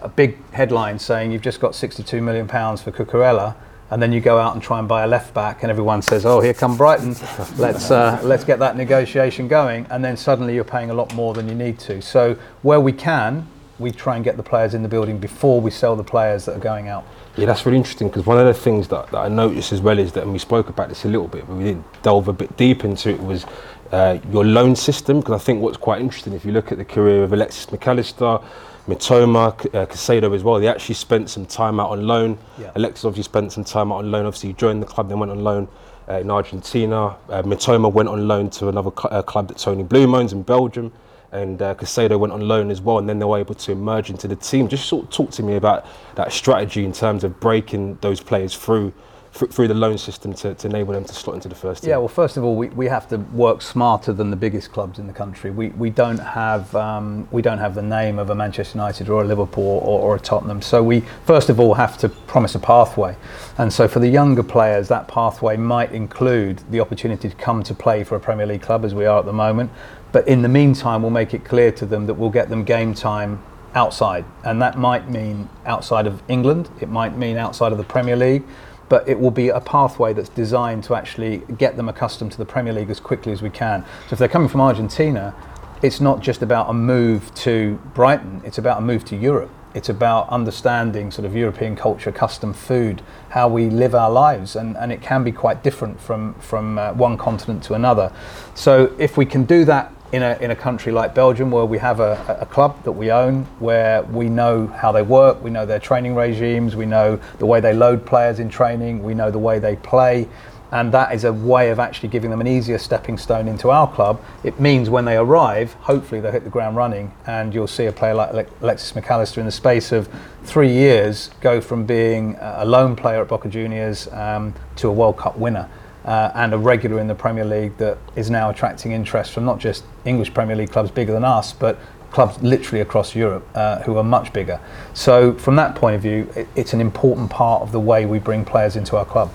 a 0.00 0.08
big 0.08 0.36
headline 0.52 0.98
saying 0.98 1.32
you've 1.32 1.42
just 1.42 1.60
got 1.60 1.74
62 1.74 2.20
million 2.20 2.48
pounds 2.48 2.82
for 2.82 2.90
Cucurella 2.90 3.54
and 3.90 4.02
then 4.02 4.12
you 4.12 4.20
go 4.20 4.38
out 4.38 4.54
and 4.54 4.62
try 4.62 4.78
and 4.78 4.86
buy 4.86 5.04
a 5.04 5.06
left 5.06 5.32
back 5.32 5.62
and 5.62 5.70
everyone 5.70 6.02
says 6.02 6.26
oh 6.26 6.40
here 6.40 6.54
come 6.54 6.76
Brighton. 6.76 7.14
Let's 7.56 7.90
uh, 7.90 8.20
let's 8.22 8.44
get 8.44 8.58
that 8.58 8.76
negotiation 8.76 9.48
going. 9.48 9.86
And 9.90 10.04
then 10.04 10.16
suddenly 10.16 10.54
you're 10.54 10.64
paying 10.64 10.90
a 10.90 10.94
lot 10.94 11.14
more 11.14 11.34
than 11.34 11.48
you 11.48 11.54
need 11.54 11.78
to. 11.80 12.02
So 12.02 12.36
where 12.62 12.80
we 12.80 12.92
can 12.92 13.46
we 13.78 13.92
try 13.92 14.16
and 14.16 14.24
get 14.24 14.36
the 14.36 14.42
players 14.42 14.74
in 14.74 14.82
the 14.82 14.88
building 14.88 15.18
before 15.18 15.60
we 15.60 15.70
sell 15.70 15.94
the 15.94 16.04
players 16.04 16.44
that 16.44 16.56
are 16.56 16.60
going 16.60 16.88
out. 16.88 17.04
Yeah, 17.36 17.46
that's 17.46 17.64
really 17.64 17.78
interesting 17.78 18.08
because 18.08 18.26
one 18.26 18.38
of 18.38 18.46
the 18.46 18.54
things 18.54 18.88
that, 18.88 19.10
that 19.10 19.18
I 19.18 19.28
noticed 19.28 19.72
as 19.72 19.80
well 19.80 19.98
is 19.98 20.12
that, 20.12 20.24
and 20.24 20.32
we 20.32 20.38
spoke 20.38 20.68
about 20.68 20.88
this 20.88 21.04
a 21.04 21.08
little 21.08 21.28
bit, 21.28 21.46
but 21.46 21.54
we 21.54 21.64
didn't 21.64 22.02
delve 22.02 22.26
a 22.28 22.32
bit 22.32 22.56
deep 22.56 22.84
into 22.84 23.10
it, 23.10 23.20
was 23.20 23.46
uh, 23.92 24.18
your 24.30 24.44
loan 24.44 24.74
system. 24.74 25.20
Because 25.20 25.40
I 25.40 25.44
think 25.44 25.62
what's 25.62 25.76
quite 25.76 26.00
interesting, 26.00 26.32
if 26.32 26.44
you 26.44 26.52
look 26.52 26.72
at 26.72 26.78
the 26.78 26.84
career 26.84 27.22
of 27.22 27.32
Alexis 27.32 27.70
Mac 27.70 27.86
Allister, 27.86 28.40
Mitoma, 28.88 29.60
C- 29.62 29.68
uh, 29.76 29.86
Caicedo 29.86 30.34
as 30.34 30.42
well, 30.42 30.58
they 30.58 30.66
actually 30.66 30.94
spent 30.94 31.28
some 31.30 31.46
time 31.46 31.78
out 31.78 31.90
on 31.90 32.06
loan. 32.06 32.38
Yeah. 32.58 32.72
Alexis 32.74 33.04
obviously 33.04 33.24
spent 33.24 33.52
some 33.52 33.64
time 33.64 33.92
out 33.92 33.96
on 33.96 34.10
loan. 34.10 34.26
Obviously, 34.26 34.48
he 34.48 34.54
joined 34.54 34.82
the 34.82 34.86
club, 34.86 35.08
then 35.08 35.18
went 35.18 35.30
on 35.30 35.44
loan 35.44 35.68
uh, 36.08 36.14
in 36.14 36.30
Argentina. 36.30 37.16
Uh, 37.28 37.42
Mitoma 37.42 37.92
went 37.92 38.08
on 38.08 38.26
loan 38.26 38.48
to 38.50 38.68
another 38.68 38.90
cl- 38.90 39.12
uh, 39.12 39.22
club 39.22 39.48
that 39.48 39.58
Tony 39.58 39.82
Bloom 39.82 40.14
owns 40.14 40.32
in 40.32 40.42
Belgium. 40.42 40.92
And 41.30 41.60
uh, 41.60 41.74
Caicedo 41.74 42.18
went 42.18 42.32
on 42.32 42.40
loan 42.48 42.70
as 42.70 42.80
well, 42.80 42.96
and 42.96 43.06
then 43.06 43.18
they 43.18 43.26
were 43.26 43.38
able 43.38 43.54
to 43.54 43.72
emerge 43.72 44.08
into 44.08 44.26
the 44.26 44.36
team. 44.36 44.66
Just 44.66 44.86
sort 44.86 45.04
of 45.04 45.10
talk 45.10 45.30
to 45.32 45.42
me 45.42 45.56
about 45.56 45.84
that 46.14 46.32
strategy 46.32 46.86
in 46.86 46.92
terms 46.92 47.22
of 47.22 47.38
breaking 47.38 47.98
those 48.00 48.18
players 48.20 48.54
through 48.56 48.90
thr- 48.90 48.94
through 49.32 49.68
the 49.68 49.74
loan 49.74 49.98
system 49.98 50.32
to, 50.32 50.54
to 50.54 50.66
enable 50.66 50.92
them 50.94 51.04
to 51.04 51.12
slot 51.12 51.36
into 51.36 51.48
the 51.48 51.54
first 51.54 51.82
team. 51.82 51.90
Yeah, 51.90 51.98
well, 51.98 52.08
first 52.08 52.36
of 52.36 52.44
all, 52.44 52.56
we, 52.56 52.68
we 52.68 52.86
have 52.86 53.08
to 53.08 53.18
work 53.18 53.62
smarter 53.62 54.12
than 54.12 54.30
the 54.30 54.36
biggest 54.36 54.72
clubs 54.72 54.98
in 54.98 55.06
the 55.06 55.12
country. 55.12 55.50
We, 55.50 55.68
we 55.68 55.90
don't 55.90 56.18
have 56.18 56.74
um, 56.74 57.28
we 57.30 57.42
don't 57.42 57.58
have 57.58 57.74
the 57.74 57.82
name 57.82 58.18
of 58.18 58.30
a 58.30 58.34
Manchester 58.34 58.78
United 58.78 59.08
or 59.08 59.22
a 59.22 59.26
Liverpool 59.26 59.80
or, 59.84 60.00
or 60.00 60.16
a 60.16 60.20
Tottenham. 60.20 60.62
So 60.62 60.82
we 60.82 61.00
first 61.24 61.50
of 61.50 61.60
all 61.60 61.74
have 61.74 61.98
to 61.98 62.08
promise 62.08 62.54
a 62.54 62.58
pathway, 62.58 63.16
and 63.58 63.72
so 63.72 63.86
for 63.86 64.00
the 64.00 64.08
younger 64.08 64.42
players, 64.42 64.88
that 64.88 65.08
pathway 65.08 65.56
might 65.56 65.92
include 65.92 66.62
the 66.70 66.80
opportunity 66.80 67.28
to 67.28 67.36
come 67.36 67.62
to 67.64 67.74
play 67.74 68.04
for 68.04 68.16
a 68.16 68.20
Premier 68.20 68.46
League 68.46 68.62
club, 68.62 68.84
as 68.84 68.94
we 68.94 69.06
are 69.06 69.18
at 69.18 69.26
the 69.26 69.32
moment. 69.32 69.70
But 70.10 70.26
in 70.26 70.40
the 70.40 70.48
meantime, 70.48 71.02
we'll 71.02 71.10
make 71.10 71.34
it 71.34 71.44
clear 71.44 71.70
to 71.72 71.86
them 71.86 72.06
that 72.06 72.14
we'll 72.14 72.30
get 72.30 72.48
them 72.48 72.64
game 72.64 72.94
time 72.94 73.42
outside, 73.74 74.24
and 74.44 74.60
that 74.62 74.78
might 74.78 75.10
mean 75.10 75.48
outside 75.66 76.06
of 76.06 76.22
England. 76.28 76.70
It 76.80 76.88
might 76.88 77.16
mean 77.16 77.36
outside 77.36 77.72
of 77.72 77.78
the 77.78 77.84
Premier 77.84 78.16
League 78.16 78.44
but 78.88 79.08
it 79.08 79.18
will 79.18 79.30
be 79.30 79.48
a 79.48 79.60
pathway 79.60 80.12
that's 80.12 80.28
designed 80.30 80.84
to 80.84 80.94
actually 80.94 81.38
get 81.56 81.76
them 81.76 81.88
accustomed 81.88 82.32
to 82.32 82.38
the 82.38 82.46
Premier 82.46 82.72
League 82.72 82.90
as 82.90 83.00
quickly 83.00 83.32
as 83.32 83.42
we 83.42 83.50
can. 83.50 83.84
So 84.08 84.14
if 84.14 84.18
they're 84.18 84.28
coming 84.28 84.48
from 84.48 84.60
Argentina, 84.60 85.34
it's 85.82 86.00
not 86.00 86.20
just 86.20 86.42
about 86.42 86.68
a 86.68 86.72
move 86.72 87.32
to 87.36 87.78
Brighton, 87.94 88.42
it's 88.44 88.58
about 88.58 88.78
a 88.78 88.80
move 88.80 89.04
to 89.06 89.16
Europe. 89.16 89.50
It's 89.74 89.90
about 89.90 90.28
understanding 90.30 91.10
sort 91.10 91.26
of 91.26 91.36
European 91.36 91.76
culture, 91.76 92.10
custom 92.10 92.54
food, 92.54 93.02
how 93.28 93.48
we 93.48 93.68
live 93.68 93.94
our 93.94 94.10
lives, 94.10 94.56
and, 94.56 94.76
and 94.76 94.90
it 94.90 95.02
can 95.02 95.22
be 95.22 95.30
quite 95.30 95.62
different 95.62 96.00
from, 96.00 96.34
from 96.34 96.78
uh, 96.78 96.94
one 96.94 97.18
continent 97.18 97.62
to 97.64 97.74
another. 97.74 98.10
So 98.54 98.94
if 98.98 99.16
we 99.16 99.26
can 99.26 99.44
do 99.44 99.64
that 99.66 99.92
in 100.12 100.22
a, 100.22 100.38
in 100.40 100.50
a 100.50 100.56
country 100.56 100.90
like 100.90 101.14
Belgium, 101.14 101.50
where 101.50 101.64
we 101.64 101.78
have 101.78 102.00
a, 102.00 102.38
a 102.40 102.46
club 102.46 102.82
that 102.84 102.92
we 102.92 103.10
own, 103.10 103.44
where 103.58 104.02
we 104.04 104.28
know 104.28 104.66
how 104.66 104.90
they 104.92 105.02
work, 105.02 105.42
we 105.42 105.50
know 105.50 105.66
their 105.66 105.78
training 105.78 106.14
regimes, 106.14 106.74
we 106.74 106.86
know 106.86 107.20
the 107.38 107.46
way 107.46 107.60
they 107.60 107.74
load 107.74 108.06
players 108.06 108.38
in 108.38 108.48
training, 108.48 109.02
we 109.02 109.14
know 109.14 109.30
the 109.30 109.38
way 109.38 109.58
they 109.58 109.76
play, 109.76 110.26
and 110.70 110.92
that 110.92 111.14
is 111.14 111.24
a 111.24 111.32
way 111.32 111.70
of 111.70 111.78
actually 111.78 112.08
giving 112.08 112.30
them 112.30 112.40
an 112.40 112.46
easier 112.46 112.78
stepping 112.78 113.16
stone 113.16 113.48
into 113.48 113.70
our 113.70 113.90
club. 113.92 114.22
It 114.44 114.60
means 114.60 114.90
when 114.90 115.04
they 115.04 115.16
arrive, 115.16 115.72
hopefully 115.74 116.20
they'll 116.20 116.32
hit 116.32 116.44
the 116.44 116.50
ground 116.50 116.76
running, 116.76 117.12
and 117.26 117.52
you'll 117.52 117.66
see 117.66 117.86
a 117.86 117.92
player 117.92 118.14
like 118.14 118.34
Ale- 118.34 118.46
Alexis 118.62 118.94
Mac 118.94 119.10
Allister 119.10 119.40
in 119.40 119.46
the 119.46 119.52
space 119.52 119.92
of 119.92 120.08
three 120.44 120.72
years 120.72 121.30
go 121.40 121.60
from 121.60 121.84
being 121.84 122.36
a 122.40 122.64
lone 122.64 122.96
player 122.96 123.20
at 123.20 123.28
Boca 123.28 123.48
Juniors 123.48 124.08
um, 124.12 124.54
to 124.76 124.88
a 124.88 124.92
World 124.92 125.18
Cup 125.18 125.36
winner 125.36 125.68
uh, 126.04 126.30
and 126.34 126.54
a 126.54 126.58
regular 126.58 127.00
in 127.00 127.06
the 127.06 127.14
Premier 127.14 127.44
League 127.44 127.76
that 127.78 127.98
is 128.16 128.30
now 128.30 128.50
attracting 128.50 128.92
interest 128.92 129.32
from 129.32 129.44
not 129.44 129.58
just 129.58 129.84
English 130.04 130.32
Premier 130.32 130.56
League 130.56 130.70
clubs 130.70 130.90
bigger 130.90 131.12
than 131.12 131.24
us, 131.24 131.52
but 131.52 131.78
clubs 132.10 132.40
literally 132.42 132.80
across 132.80 133.14
Europe 133.14 133.46
uh, 133.54 133.80
who 133.82 133.96
are 133.96 134.04
much 134.04 134.32
bigger. 134.32 134.60
So, 134.94 135.34
from 135.34 135.56
that 135.56 135.74
point 135.74 135.96
of 135.96 136.02
view, 136.02 136.30
it, 136.34 136.48
it's 136.56 136.72
an 136.72 136.80
important 136.80 137.30
part 137.30 137.62
of 137.62 137.72
the 137.72 137.80
way 137.80 138.06
we 138.06 138.18
bring 138.18 138.44
players 138.44 138.76
into 138.76 138.96
our 138.96 139.04
club. 139.04 139.30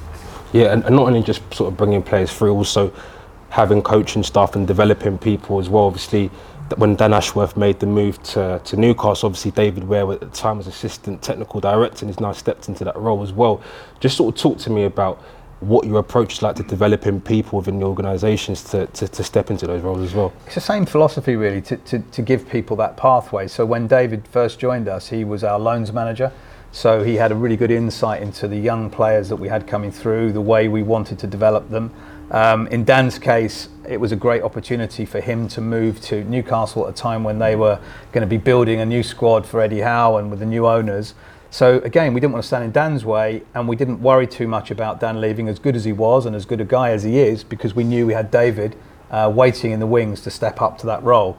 Yeah, 0.52 0.72
and, 0.72 0.84
and 0.86 0.96
not 0.96 1.08
only 1.08 1.22
just 1.22 1.42
sort 1.54 1.72
of 1.72 1.78
bringing 1.78 2.02
players 2.02 2.32
through, 2.32 2.54
also 2.54 2.94
having 3.50 3.82
coaching 3.84 4.24
staff 4.24 4.56
and 4.56 4.66
developing 4.66 5.18
people 5.18 5.60
as 5.60 5.70
well. 5.70 5.86
Obviously, 5.86 6.32
when 6.78 6.96
Dan 6.96 7.14
Ashworth 7.14 7.56
made 7.56 7.80
the 7.80 7.86
move 7.86 8.22
to, 8.24 8.60
to 8.64 8.78
Newcastle, 8.78 9.28
obviously 9.28 9.52
David 9.52 9.84
Weir 9.84 10.12
at 10.12 10.20
the 10.20 10.28
time 10.28 10.58
was 10.58 10.68
assistant 10.68 11.22
technical 11.22 11.60
director 11.60 12.06
and 12.06 12.14
he's 12.14 12.20
now 12.20 12.32
stepped 12.32 12.68
into 12.68 12.84
that 12.84 12.96
role 12.96 13.22
as 13.22 13.32
well. 13.32 13.62
Just 14.00 14.18
sort 14.18 14.34
of 14.34 14.42
talk 14.42 14.58
to 14.60 14.70
me 14.70 14.86
about 14.86 15.22
what 15.68 15.86
your 15.86 16.00
approach 16.00 16.34
is 16.34 16.42
like 16.42 16.56
to 16.58 16.64
developing 16.64 17.22
people 17.22 17.60
within 17.60 17.80
the 17.80 17.86
organisations 17.86 18.64
to, 18.66 18.88
to, 18.88 19.08
to 19.08 19.24
step 19.24 19.50
into 19.50 19.68
those 19.68 19.82
roles 19.82 20.02
as 20.02 20.14
well. 20.14 20.34
It's 20.46 20.56
the 20.56 20.62
same 20.62 20.86
philosophy, 20.86 21.36
really, 21.36 21.62
to, 21.64 21.78
to, 21.78 22.00
to 22.00 22.22
give 22.22 22.48
people 22.50 22.76
that 22.78 22.98
pathway. 22.98 23.48
So, 23.48 23.66
when 23.66 23.88
David 23.88 24.28
first 24.28 24.60
joined 24.60 24.88
us, 24.88 25.10
he 25.10 25.24
was 25.24 25.44
our 25.44 25.60
loans 25.60 25.92
manager. 25.92 26.32
So, 26.72 27.04
he 27.04 27.16
had 27.16 27.32
a 27.32 27.36
really 27.36 27.58
good 27.58 27.72
insight 27.72 28.22
into 28.22 28.48
the 28.48 28.58
young 28.58 28.90
players 28.90 29.30
that 29.30 29.36
we 29.36 29.48
had 29.48 29.68
coming 29.68 29.92
through, 29.92 30.34
the 30.34 30.42
way 30.42 30.68
we 30.68 30.84
wanted 30.84 31.20
to 31.20 31.28
develop 31.28 31.70
them. 31.70 31.92
Um, 32.32 32.68
in 32.68 32.84
Dan's 32.84 33.20
case, 33.20 33.70
it 33.88 33.98
was 33.98 34.12
a 34.12 34.16
great 34.16 34.42
opportunity 34.42 35.06
for 35.06 35.20
him 35.20 35.48
to 35.50 35.62
move 35.62 36.02
to 36.02 36.24
Newcastle 36.24 36.88
at 36.88 36.94
a 36.94 36.96
time 36.96 37.24
when 37.24 37.38
they 37.38 37.56
were 37.56 37.80
going 38.12 38.22
to 38.22 38.28
be 38.28 38.38
building 38.38 38.80
a 38.80 38.86
new 38.86 39.04
squad 39.04 39.46
for 39.46 39.62
Eddie 39.62 39.82
Howe 39.82 40.18
and 40.18 40.32
with 40.32 40.40
the 40.40 40.46
new 40.46 40.66
owners. 40.66 41.14
So 41.54 41.78
again, 41.82 42.16
we 42.16 42.20
didn't 42.20 42.34
want 42.34 42.42
to 42.42 42.48
stand 42.48 42.64
in 42.64 42.72
Dan's 42.72 43.06
way, 43.06 43.44
and 43.54 43.68
we 43.68 43.76
didn't 43.76 44.02
worry 44.02 44.26
too 44.26 44.48
much 44.48 44.72
about 44.72 45.00
Dan 45.00 45.22
leaving, 45.22 45.48
as 45.48 45.60
good 45.60 45.76
as 45.76 45.86
he 45.86 45.94
was 45.94 46.26
and 46.26 46.36
as 46.36 46.48
good 46.48 46.60
a 46.60 46.66
guy 46.66 46.90
as 46.90 47.04
he 47.04 47.20
is, 47.20 47.44
because 47.44 47.76
we 47.76 47.84
knew 47.84 48.08
we 48.08 48.14
had 48.14 48.32
David 48.32 48.76
uh, 49.12 49.32
waiting 49.32 49.70
in 49.70 49.80
the 49.80 49.86
wings 49.86 50.22
to 50.22 50.32
step 50.32 50.64
up 50.64 50.80
to 50.80 50.88
that 50.88 51.04
role. 51.04 51.38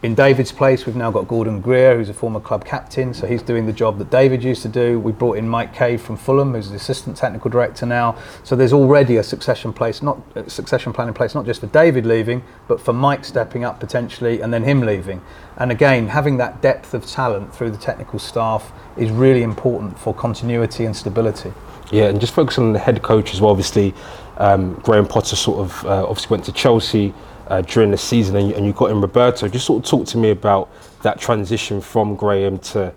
In 0.00 0.14
David's 0.14 0.52
place, 0.52 0.86
we've 0.86 0.94
now 0.94 1.10
got 1.10 1.26
Gordon 1.26 1.60
Greer, 1.60 1.96
who's 1.96 2.08
a 2.08 2.14
former 2.14 2.38
club 2.38 2.64
captain, 2.64 3.12
so 3.12 3.26
he's 3.26 3.42
doing 3.42 3.66
the 3.66 3.72
job 3.72 3.98
that 3.98 4.10
David 4.12 4.44
used 4.44 4.62
to 4.62 4.68
do. 4.68 5.00
We 5.00 5.10
brought 5.10 5.38
in 5.38 5.48
Mike 5.48 5.74
Cave 5.74 6.00
from 6.00 6.16
Fulham, 6.16 6.52
who's 6.52 6.70
the 6.70 6.76
assistant 6.76 7.16
technical 7.16 7.50
director 7.50 7.84
now. 7.84 8.16
So 8.44 8.54
there's 8.54 8.72
already 8.72 9.16
a 9.16 9.24
succession 9.24 9.72
place, 9.72 10.00
not 10.00 10.20
a 10.36 10.48
succession 10.48 10.92
plan 10.92 11.08
in 11.08 11.14
place, 11.14 11.34
not 11.34 11.46
just 11.46 11.58
for 11.58 11.66
David 11.66 12.06
leaving, 12.06 12.44
but 12.68 12.80
for 12.80 12.92
Mike 12.92 13.24
stepping 13.24 13.64
up 13.64 13.80
potentially, 13.80 14.40
and 14.40 14.54
then 14.54 14.62
him 14.62 14.82
leaving. 14.82 15.20
And 15.56 15.72
again, 15.72 16.06
having 16.06 16.36
that 16.36 16.62
depth 16.62 16.94
of 16.94 17.04
talent 17.04 17.52
through 17.52 17.72
the 17.72 17.78
technical 17.78 18.20
staff 18.20 18.70
is 18.96 19.10
really 19.10 19.42
important 19.42 19.98
for 19.98 20.14
continuity 20.14 20.84
and 20.84 20.94
stability. 20.94 21.52
Yeah, 21.90 22.04
and 22.04 22.20
just 22.20 22.34
focus 22.34 22.56
on 22.58 22.72
the 22.72 22.78
head 22.78 23.02
coach 23.02 23.34
as 23.34 23.40
well. 23.40 23.50
Obviously, 23.50 23.94
um, 24.36 24.74
Graham 24.74 25.08
Potter 25.08 25.34
sort 25.34 25.58
of 25.58 25.84
uh, 25.86 26.06
obviously 26.06 26.34
went 26.34 26.44
to 26.44 26.52
Chelsea 26.52 27.12
uh, 27.48 27.62
during 27.62 27.90
the 27.90 27.98
season, 27.98 28.36
and 28.36 28.48
you, 28.48 28.54
and 28.54 28.66
you 28.66 28.72
got 28.72 28.90
in 28.90 29.00
Roberto. 29.00 29.48
Just 29.48 29.66
sort 29.66 29.84
of 29.84 29.90
talk 29.90 30.06
to 30.08 30.18
me 30.18 30.30
about 30.30 30.70
that 31.02 31.20
transition 31.20 31.80
from 31.80 32.14
Graham 32.14 32.58
to 32.58 32.92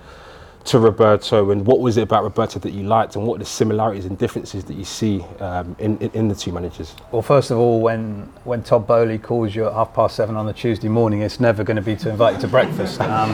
to 0.63 0.79
Roberto, 0.79 1.51
and 1.51 1.65
what 1.65 1.79
was 1.79 1.97
it 1.97 2.03
about 2.03 2.23
Roberto 2.23 2.59
that 2.59 2.71
you 2.71 2.83
liked, 2.83 3.15
and 3.15 3.25
what 3.25 3.35
are 3.35 3.39
the 3.39 3.45
similarities 3.45 4.05
and 4.05 4.17
differences 4.17 4.63
that 4.65 4.75
you 4.75 4.85
see 4.85 5.21
um, 5.39 5.75
in, 5.79 5.97
in 5.97 6.11
in 6.11 6.27
the 6.27 6.35
two 6.35 6.51
managers? 6.51 6.95
Well, 7.11 7.21
first 7.21 7.51
of 7.51 7.57
all, 7.57 7.81
when 7.81 8.29
when 8.43 8.61
Todd 8.61 8.85
Boehly 8.85 9.17
calls 9.17 9.55
you 9.55 9.65
at 9.65 9.73
half 9.73 9.93
past 9.93 10.15
seven 10.15 10.35
on 10.35 10.47
a 10.47 10.53
Tuesday 10.53 10.87
morning, 10.87 11.21
it's 11.21 11.39
never 11.39 11.63
going 11.63 11.77
to 11.77 11.81
be 11.81 11.95
to 11.97 12.09
invite 12.09 12.35
you 12.35 12.41
to 12.41 12.47
breakfast, 12.47 13.01
um, 13.01 13.31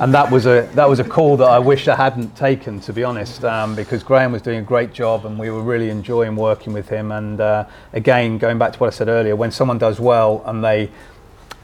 and 0.00 0.14
that 0.14 0.30
was 0.30 0.46
a 0.46 0.68
that 0.74 0.88
was 0.88 0.98
a 0.98 1.04
call 1.04 1.36
that 1.36 1.48
I 1.48 1.58
wish 1.58 1.88
I 1.88 1.96
hadn't 1.96 2.34
taken, 2.36 2.80
to 2.80 2.92
be 2.92 3.04
honest, 3.04 3.44
um, 3.44 3.74
because 3.74 4.02
Graham 4.02 4.32
was 4.32 4.42
doing 4.42 4.58
a 4.58 4.62
great 4.62 4.92
job, 4.92 5.26
and 5.26 5.38
we 5.38 5.50
were 5.50 5.62
really 5.62 5.90
enjoying 5.90 6.36
working 6.36 6.72
with 6.72 6.88
him. 6.88 7.12
And 7.12 7.40
uh, 7.40 7.66
again, 7.92 8.38
going 8.38 8.58
back 8.58 8.72
to 8.72 8.78
what 8.78 8.86
I 8.86 8.96
said 8.96 9.08
earlier, 9.08 9.36
when 9.36 9.50
someone 9.50 9.78
does 9.78 10.00
well 10.00 10.42
and 10.46 10.64
they 10.64 10.90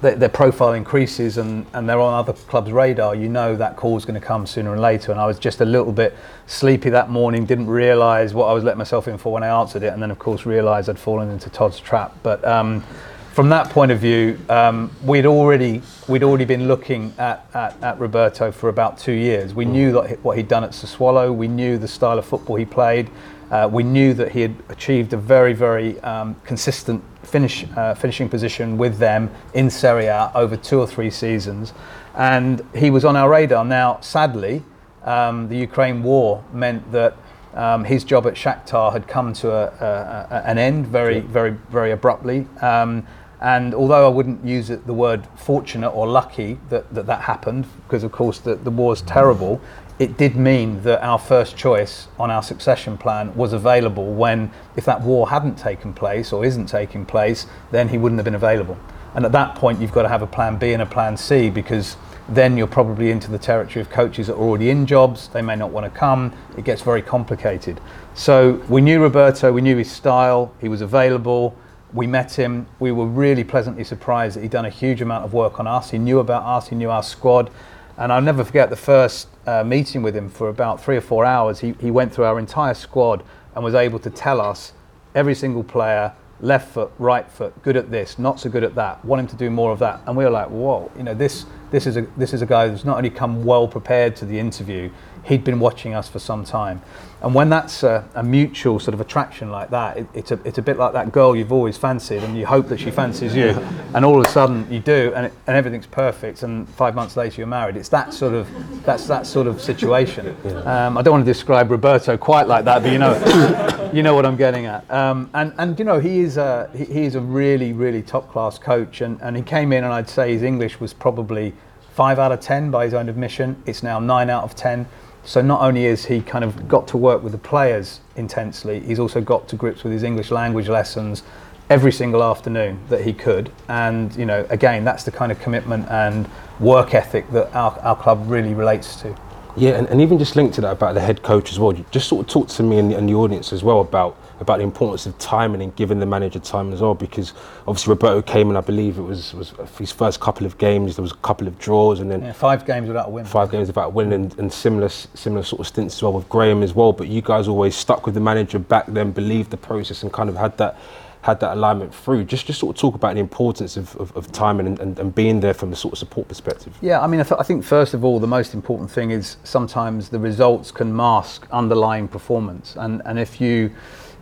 their, 0.02 0.16
their 0.16 0.28
profile 0.28 0.74
increases 0.74 1.38
and, 1.38 1.64
and 1.72 1.88
they're 1.88 2.00
on 2.00 2.12
other 2.12 2.32
clubs' 2.32 2.72
radar, 2.72 3.14
you 3.14 3.28
know 3.28 3.56
that 3.56 3.76
call's 3.76 4.04
going 4.04 4.20
to 4.20 4.26
come 4.26 4.46
sooner 4.46 4.72
and 4.72 4.82
later. 4.82 5.12
And 5.12 5.20
I 5.20 5.26
was 5.26 5.38
just 5.38 5.60
a 5.60 5.64
little 5.64 5.92
bit 5.92 6.14
sleepy 6.46 6.90
that 6.90 7.08
morning, 7.08 7.46
didn't 7.46 7.68
realise 7.68 8.34
what 8.34 8.46
I 8.46 8.52
was 8.52 8.64
letting 8.64 8.78
myself 8.78 9.08
in 9.08 9.16
for 9.16 9.32
when 9.32 9.42
I 9.42 9.60
answered 9.60 9.82
it, 9.82 9.92
and 9.92 10.02
then 10.02 10.10
of 10.10 10.18
course 10.18 10.44
realised 10.44 10.90
I'd 10.90 10.98
fallen 10.98 11.30
into 11.30 11.48
Todd's 11.48 11.80
trap. 11.80 12.16
But 12.22 12.44
um, 12.44 12.84
from 13.32 13.48
that 13.48 13.70
point 13.70 13.92
of 13.92 14.00
view, 14.00 14.38
um, 14.50 14.90
we'd 15.04 15.24
already 15.24 15.80
we'd 16.08 16.22
already 16.22 16.44
been 16.44 16.68
looking 16.68 17.14
at, 17.16 17.46
at, 17.54 17.82
at 17.82 17.98
Roberto 17.98 18.52
for 18.52 18.68
about 18.68 18.98
two 18.98 19.12
years. 19.12 19.54
We 19.54 19.64
knew 19.64 19.92
that 19.92 20.22
what 20.24 20.36
he'd 20.36 20.48
done 20.48 20.64
at 20.64 20.72
Sassuolo, 20.72 21.34
we 21.34 21.48
knew 21.48 21.78
the 21.78 21.88
style 21.88 22.18
of 22.18 22.26
football 22.26 22.56
he 22.56 22.64
played. 22.64 23.08
Uh, 23.52 23.68
we 23.76 23.82
knew 23.82 24.14
that 24.14 24.32
he 24.32 24.40
had 24.40 24.54
achieved 24.68 25.12
a 25.12 25.16
very, 25.34 25.52
very 25.52 26.00
um, 26.00 26.34
consistent 26.42 27.00
finish, 27.22 27.64
uh, 27.76 27.94
finishing 27.94 28.28
position 28.28 28.78
with 28.78 28.94
them 28.98 29.30
in 29.54 29.70
Serie 29.70 30.06
A 30.06 30.32
over 30.34 30.56
two 30.56 30.80
or 30.80 30.86
three 30.86 31.10
seasons, 31.10 31.72
and 32.16 32.62
he 32.74 32.90
was 32.90 33.04
on 33.04 33.14
our 33.14 33.28
radar. 33.28 33.64
Now, 33.64 33.98
sadly, 34.00 34.62
um, 35.04 35.48
the 35.48 35.58
Ukraine 35.68 36.02
war 36.02 36.42
meant 36.52 36.82
that 36.92 37.12
Um, 37.54 37.84
his 37.84 38.02
job 38.12 38.26
at 38.26 38.34
Shakhtar 38.42 38.92
had 38.96 39.04
come 39.06 39.34
to 39.42 39.48
a, 39.52 39.64
a, 39.88 39.90
a, 40.36 40.38
an 40.50 40.56
end 40.58 40.86
very, 40.86 41.20
very, 41.20 41.52
very 41.70 41.92
abruptly. 41.92 42.46
Um, 42.62 43.04
and 43.40 43.74
although 43.74 44.04
I 44.10 44.12
wouldn't 44.16 44.42
use 44.58 44.74
it, 44.74 44.80
the 44.86 44.96
word 45.06 45.20
fortunate 45.36 45.92
or 45.98 46.06
lucky 46.20 46.50
that 46.70 46.84
that, 46.94 47.04
that 47.06 47.20
happened, 47.20 47.64
because 47.84 48.06
of 48.06 48.12
course 48.12 48.40
the, 48.40 48.54
the 48.54 48.70
war's 48.70 49.02
terrible, 49.02 49.60
it 50.02 50.16
did 50.16 50.34
mean 50.34 50.82
that 50.82 51.00
our 51.00 51.18
first 51.18 51.56
choice 51.56 52.08
on 52.18 52.28
our 52.28 52.42
succession 52.42 52.98
plan 52.98 53.32
was 53.36 53.52
available 53.52 54.12
when, 54.12 54.50
if 54.74 54.84
that 54.84 55.00
war 55.00 55.30
hadn't 55.30 55.56
taken 55.56 55.94
place 55.94 56.32
or 56.32 56.44
isn't 56.44 56.66
taking 56.66 57.06
place, 57.06 57.46
then 57.70 57.88
he 57.88 57.98
wouldn't 57.98 58.18
have 58.18 58.24
been 58.24 58.34
available. 58.34 58.76
And 59.14 59.24
at 59.24 59.30
that 59.30 59.54
point, 59.54 59.80
you've 59.80 59.92
got 59.92 60.02
to 60.02 60.08
have 60.08 60.20
a 60.20 60.26
plan 60.26 60.58
B 60.58 60.72
and 60.72 60.82
a 60.82 60.86
plan 60.86 61.16
C 61.16 61.50
because 61.50 61.96
then 62.28 62.56
you're 62.56 62.66
probably 62.66 63.12
into 63.12 63.30
the 63.30 63.38
territory 63.38 63.80
of 63.80 63.90
coaches 63.90 64.26
that 64.26 64.34
are 64.34 64.42
already 64.42 64.70
in 64.70 64.86
jobs. 64.86 65.28
They 65.28 65.42
may 65.42 65.54
not 65.54 65.70
want 65.70 65.92
to 65.92 65.96
come. 65.96 66.32
It 66.58 66.64
gets 66.64 66.82
very 66.82 67.02
complicated. 67.02 67.80
So 68.14 68.60
we 68.68 68.80
knew 68.80 69.00
Roberto, 69.00 69.52
we 69.52 69.60
knew 69.60 69.76
his 69.76 69.90
style, 69.90 70.52
he 70.60 70.68
was 70.68 70.80
available. 70.80 71.56
We 71.92 72.08
met 72.08 72.32
him. 72.32 72.66
We 72.80 72.90
were 72.90 73.06
really 73.06 73.44
pleasantly 73.44 73.84
surprised 73.84 74.36
that 74.36 74.40
he'd 74.40 74.50
done 74.50 74.64
a 74.64 74.70
huge 74.70 75.00
amount 75.00 75.24
of 75.24 75.32
work 75.32 75.60
on 75.60 75.66
us. 75.66 75.90
He 75.90 75.98
knew 75.98 76.18
about 76.18 76.42
us, 76.42 76.68
he 76.68 76.74
knew 76.74 76.90
our 76.90 77.02
squad. 77.02 77.50
And 77.98 78.12
I'll 78.12 78.22
never 78.22 78.44
forget 78.44 78.70
the 78.70 78.76
first 78.76 79.28
uh, 79.46 79.64
meeting 79.64 80.02
with 80.02 80.16
him 80.16 80.28
for 80.28 80.48
about 80.48 80.82
three 80.82 80.96
or 80.96 81.00
four 81.00 81.24
hours. 81.24 81.60
He, 81.60 81.72
he 81.80 81.90
went 81.90 82.12
through 82.12 82.24
our 82.24 82.38
entire 82.38 82.74
squad 82.74 83.22
and 83.54 83.62
was 83.62 83.74
able 83.74 83.98
to 84.00 84.10
tell 84.10 84.40
us 84.40 84.72
every 85.14 85.34
single 85.34 85.62
player 85.62 86.12
left 86.40 86.72
foot, 86.72 86.90
right 86.98 87.30
foot, 87.30 87.60
good 87.62 87.76
at 87.76 87.90
this, 87.90 88.18
not 88.18 88.40
so 88.40 88.50
good 88.50 88.64
at 88.64 88.74
that, 88.74 89.02
want 89.04 89.20
him 89.20 89.26
to 89.28 89.36
do 89.36 89.48
more 89.48 89.70
of 89.70 89.78
that. 89.78 90.00
And 90.06 90.16
we 90.16 90.24
were 90.24 90.30
like, 90.30 90.48
whoa, 90.48 90.90
you 90.96 91.04
know, 91.04 91.14
this, 91.14 91.46
this, 91.70 91.86
is, 91.86 91.96
a, 91.96 92.02
this 92.16 92.34
is 92.34 92.42
a 92.42 92.46
guy 92.46 92.68
who's 92.68 92.84
not 92.84 92.96
only 92.96 93.10
come 93.10 93.44
well 93.44 93.68
prepared 93.68 94.16
to 94.16 94.24
the 94.26 94.38
interview, 94.38 94.90
he'd 95.24 95.44
been 95.44 95.60
watching 95.60 95.94
us 95.94 96.08
for 96.08 96.18
some 96.18 96.44
time. 96.44 96.82
And 97.22 97.34
when 97.34 97.48
that's 97.48 97.84
a, 97.84 98.04
a 98.16 98.22
mutual 98.22 98.80
sort 98.80 98.94
of 98.94 99.00
attraction 99.00 99.50
like 99.50 99.70
that, 99.70 99.96
it, 99.96 100.06
it's, 100.12 100.30
a, 100.32 100.40
it's 100.44 100.58
a 100.58 100.62
bit 100.62 100.76
like 100.76 100.92
that 100.94 101.12
girl 101.12 101.36
you've 101.36 101.52
always 101.52 101.76
fancied 101.76 102.24
and 102.24 102.36
you 102.36 102.44
hope 102.44 102.66
that 102.68 102.80
she 102.80 102.90
fancies 102.90 103.34
you. 103.34 103.50
And 103.94 104.04
all 104.04 104.20
of 104.20 104.26
a 104.26 104.28
sudden 104.28 104.70
you 104.72 104.80
do 104.80 105.12
and, 105.14 105.26
it, 105.26 105.32
and 105.46 105.56
everything's 105.56 105.86
perfect 105.86 106.42
and 106.42 106.68
five 106.70 106.96
months 106.96 107.16
later 107.16 107.40
you're 107.40 107.46
married. 107.46 107.76
It's 107.76 107.88
that 107.90 108.12
sort 108.12 108.34
of, 108.34 108.48
that's 108.84 109.06
that 109.06 109.26
sort 109.26 109.46
of 109.46 109.60
situation. 109.60 110.36
Um, 110.62 110.96
I 110.96 111.02
don't 111.02 111.12
want 111.12 111.26
to 111.26 111.30
describe 111.30 111.70
Roberto 111.70 112.16
quite 112.16 112.46
like 112.46 112.64
that, 112.66 112.82
but 112.82 112.92
you 112.92 112.98
know, 112.98 113.90
you 113.92 114.02
know 114.02 114.14
what 114.14 114.24
I'm 114.24 114.36
getting 114.36 114.66
at. 114.66 114.88
Um, 114.90 115.28
and, 115.34 115.52
and 115.58 115.78
you 115.78 115.84
know, 115.84 115.98
he 115.98 116.20
is 116.20 116.36
a, 116.36 116.70
he, 116.74 116.84
he 116.84 117.02
is 117.04 117.16
a 117.16 117.20
really, 117.20 117.72
really 117.72 118.00
top 118.00 118.30
class 118.30 118.58
coach 118.58 119.00
and, 119.00 119.20
and 119.22 119.36
he 119.36 119.42
came 119.42 119.72
in 119.72 119.82
and 119.82 119.92
I'd 119.92 120.08
say 120.08 120.32
his 120.32 120.42
English 120.42 120.78
was 120.78 120.92
probably 120.92 121.52
five 121.94 122.18
out 122.18 122.32
of 122.32 122.40
10 122.40 122.70
by 122.70 122.84
his 122.84 122.94
own 122.94 123.08
admission. 123.08 123.60
It's 123.66 123.82
now 123.82 123.98
nine 123.98 124.30
out 124.30 124.44
of 124.44 124.54
10. 124.54 124.86
So 125.24 125.40
not 125.40 125.60
only 125.60 125.84
is 125.84 126.06
he 126.06 126.20
kind 126.20 126.44
of 126.44 126.68
got 126.68 126.88
to 126.88 126.96
work 126.96 127.22
with 127.22 127.32
the 127.32 127.38
players 127.38 128.00
intensely, 128.16 128.80
he's 128.80 128.98
also 128.98 129.20
got 129.20 129.48
to 129.48 129.56
grips 129.56 129.84
with 129.84 129.92
his 129.92 130.02
English 130.02 130.30
language 130.30 130.68
lessons 130.68 131.22
every 131.70 131.92
single 131.92 132.22
afternoon 132.22 132.78
that 132.88 133.02
he 133.02 133.12
could. 133.12 133.50
And 133.68 134.14
you 134.16 134.26
know, 134.26 134.46
again, 134.50 134.84
that's 134.84 135.04
the 135.04 135.12
kind 135.12 135.30
of 135.32 135.40
commitment 135.40 135.88
and 135.88 136.28
work 136.60 136.94
ethic 136.94 137.30
that 137.30 137.54
our, 137.54 137.78
our 137.80 137.96
club 137.96 138.24
really 138.26 138.54
relates 138.54 138.96
to. 139.02 139.16
Yeah, 139.56 139.72
and, 139.72 139.86
and 139.88 140.00
even 140.00 140.18
just 140.18 140.34
linked 140.34 140.54
to 140.56 140.60
that 140.62 140.72
about 140.72 140.94
the 140.94 141.00
head 141.00 141.22
coach 141.22 141.52
as 141.52 141.58
well. 141.58 141.72
Just 141.90 142.08
sort 142.08 142.26
of 142.26 142.32
talk 142.32 142.48
to 142.48 142.62
me 142.62 142.78
and 142.78 142.90
the, 142.90 142.96
and 142.96 143.08
the 143.08 143.14
audience 143.14 143.52
as 143.52 143.62
well 143.62 143.80
about 143.80 144.16
about 144.42 144.58
the 144.58 144.64
importance 144.64 145.06
of 145.06 145.16
timing 145.18 145.62
and 145.62 145.74
giving 145.74 145.98
the 146.00 146.06
manager 146.06 146.38
time 146.38 146.72
as 146.72 146.82
well. 146.82 146.94
Because 146.94 147.32
obviously 147.66 147.90
Roberto 147.92 148.20
came 148.20 148.48
and 148.50 148.58
I 148.58 148.60
believe 148.60 148.98
it 148.98 149.02
was 149.02 149.32
was 149.32 149.54
his 149.78 149.90
first 149.90 150.20
couple 150.20 150.46
of 150.46 150.58
games. 150.58 150.96
There 150.96 151.02
was 151.02 151.12
a 151.12 151.16
couple 151.16 151.48
of 151.48 151.58
draws 151.58 152.00
and 152.00 152.10
then 152.10 152.22
Yeah, 152.22 152.32
five 152.32 152.66
games 152.66 152.88
without 152.88 153.06
a 153.06 153.10
win. 153.10 153.24
five 153.24 153.50
games 153.50 153.68
without 153.68 153.94
winning 153.94 154.12
and, 154.12 154.38
and 154.38 154.52
similar 154.52 154.90
similar 154.90 155.42
sort 155.44 155.60
of 155.60 155.66
stints 155.66 155.94
as 155.96 156.02
well 156.02 156.12
with 156.12 156.28
Graham 156.28 156.62
as 156.62 156.74
well. 156.74 156.92
But 156.92 157.08
you 157.08 157.22
guys 157.22 157.48
always 157.48 157.74
stuck 157.74 158.04
with 158.04 158.14
the 158.14 158.20
manager 158.20 158.58
back 158.58 158.86
then, 158.88 159.12
believed 159.12 159.50
the 159.50 159.56
process 159.56 160.02
and 160.02 160.12
kind 160.12 160.28
of 160.28 160.36
had 160.36 160.58
that 160.58 160.76
had 161.22 161.38
that 161.38 161.52
alignment 161.56 161.94
through. 161.94 162.24
Just 162.24 162.46
just 162.46 162.58
sort 162.58 162.74
of 162.74 162.80
talk 162.80 162.96
about 162.96 163.14
the 163.14 163.20
importance 163.20 163.76
of, 163.76 163.94
of, 163.94 164.10
of 164.16 164.32
timing 164.32 164.66
and, 164.66 164.80
and, 164.80 164.98
and 164.98 165.14
being 165.14 165.38
there 165.38 165.54
from 165.54 165.72
a 165.72 165.76
sort 165.76 165.92
of 165.94 165.98
support 165.98 166.26
perspective. 166.26 166.76
Yeah, 166.80 167.00
I 167.00 167.06
mean, 167.06 167.20
I, 167.20 167.22
th- 167.22 167.38
I 167.38 167.44
think 167.44 167.62
first 167.62 167.94
of 167.94 168.04
all, 168.04 168.18
the 168.18 168.26
most 168.26 168.54
important 168.54 168.90
thing 168.90 169.12
is 169.12 169.36
sometimes 169.44 170.08
the 170.08 170.18
results 170.18 170.72
can 170.72 170.96
mask 170.96 171.46
underlying 171.52 172.08
performance, 172.08 172.74
and 172.76 173.02
and 173.04 173.20
if 173.20 173.40
you 173.40 173.70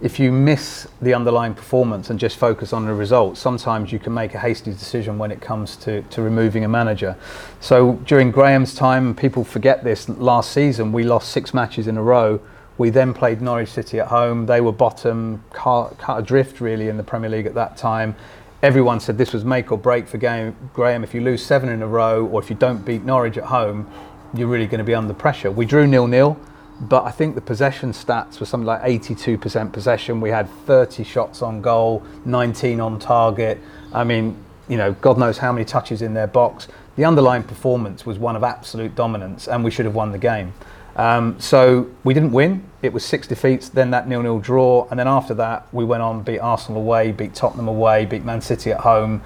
if 0.00 0.19
you 0.19 0.33
miss 0.33 0.89
the 1.02 1.13
underlying 1.13 1.52
performance 1.52 2.08
and 2.08 2.19
just 2.19 2.39
focus 2.39 2.73
on 2.73 2.86
the 2.86 2.95
results, 2.95 3.39
sometimes 3.39 3.93
you 3.93 3.99
can 3.99 4.15
make 4.15 4.34
a 4.34 4.39
hasty 4.39 4.71
decision 4.71 5.19
when 5.19 5.30
it 5.30 5.43
comes 5.43 5.76
to, 5.76 6.00
to 6.02 6.23
removing 6.23 6.65
a 6.65 6.69
manager. 6.69 7.15
So 7.60 7.95
during 8.06 8.30
Graham's 8.30 8.75
time, 8.75 9.15
people 9.15 9.45
forget 9.45 9.84
this, 9.84 10.08
last 10.08 10.52
season 10.52 10.91
we 10.91 11.02
lost 11.02 11.30
six 11.30 11.52
matches 11.52 11.86
in 11.86 11.99
a 11.99 12.02
row. 12.02 12.41
We 12.78 12.89
then 12.89 13.13
played 13.13 13.43
Norwich 13.43 13.69
City 13.69 14.00
at 14.00 14.06
home. 14.06 14.47
They 14.47 14.63
were 14.63 14.73
bottom, 14.73 15.45
cut, 15.52 15.95
adrift 16.08 16.63
really 16.63 16.89
in 16.89 16.97
the 16.97 17.04
Premier 17.04 17.28
League 17.28 17.47
at 17.47 17.54
that 17.54 17.76
time. 17.76 18.17
Everyone 18.63 19.00
said 19.00 19.19
this 19.19 19.34
was 19.34 19.45
make 19.45 19.71
or 19.71 19.76
break 19.76 20.08
for 20.08 20.17
game, 20.17 20.56
Graham. 20.73 21.04
If 21.04 21.13
you 21.13 21.21
lose 21.21 21.45
seven 21.45 21.69
in 21.69 21.82
a 21.82 21.86
row 21.86 22.26
or 22.26 22.41
if 22.41 22.49
you 22.49 22.56
don't 22.56 22.84
beat 22.86 23.04
Norwich 23.04 23.36
at 23.36 23.45
home, 23.45 23.86
you're 24.32 24.49
really 24.49 24.67
going 24.67 24.78
to 24.78 24.84
be 24.84 24.95
under 24.95 25.13
pressure. 25.13 25.50
We 25.50 25.67
drew 25.67 25.86
nil-nil 25.86 26.39
but 26.80 27.04
I 27.04 27.10
think 27.10 27.34
the 27.34 27.43
possession 27.43 27.93
stats 27.93 28.40
were 28.40 28.47
something 28.47 28.66
like 28.66 28.82
82% 28.82 29.73
possession. 29.73 30.21
We 30.21 30.30
had 30.30 30.49
30 30.66 31.04
shots 31.04 31.43
on 31.43 31.60
goal, 31.60 32.02
19 32.25 32.80
on 32.80 32.99
target. 32.99 33.58
I 33.93 34.04
mean, 34.04 34.36
you 34.69 34.78
know, 34.78 34.93
God 34.95 35.19
knows 35.19 35.36
how 35.36 35.52
many 35.52 35.64
touches 35.66 36.00
in 36.00 36.14
their 36.14 36.26
box. 36.26 36.69
The 36.97 37.04
underlying 37.04 37.43
performance 37.43 38.06
was 38.06 38.19
one 38.19 38.34
of 38.34 38.43
absolute 38.43 38.95
dominance, 38.95 39.47
and 39.47 39.62
we 39.62 39.71
should 39.71 39.84
have 39.84 39.95
won 39.95 40.12
the 40.12 40.19
game. 40.19 40.54
Um, 40.97 41.38
so 41.38 41.90
we 42.02 42.14
didn't 42.14 42.32
win. 42.32 42.64
It 42.82 42.93
was 42.93 43.04
six 43.04 43.26
defeats, 43.26 43.69
then 43.69 43.90
that 43.90 44.08
nil-nil 44.08 44.38
draw, 44.38 44.88
and 44.90 44.99
then 44.99 45.06
after 45.06 45.34
that 45.34 45.73
we 45.73 45.84
went 45.84 46.02
on, 46.02 46.23
beat 46.23 46.38
Arsenal 46.38 46.80
away, 46.80 47.12
beat 47.12 47.34
Tottenham 47.34 47.69
away, 47.69 48.06
beat 48.06 48.25
Man 48.25 48.40
City 48.40 48.73
at 48.73 48.80
home. 48.80 49.23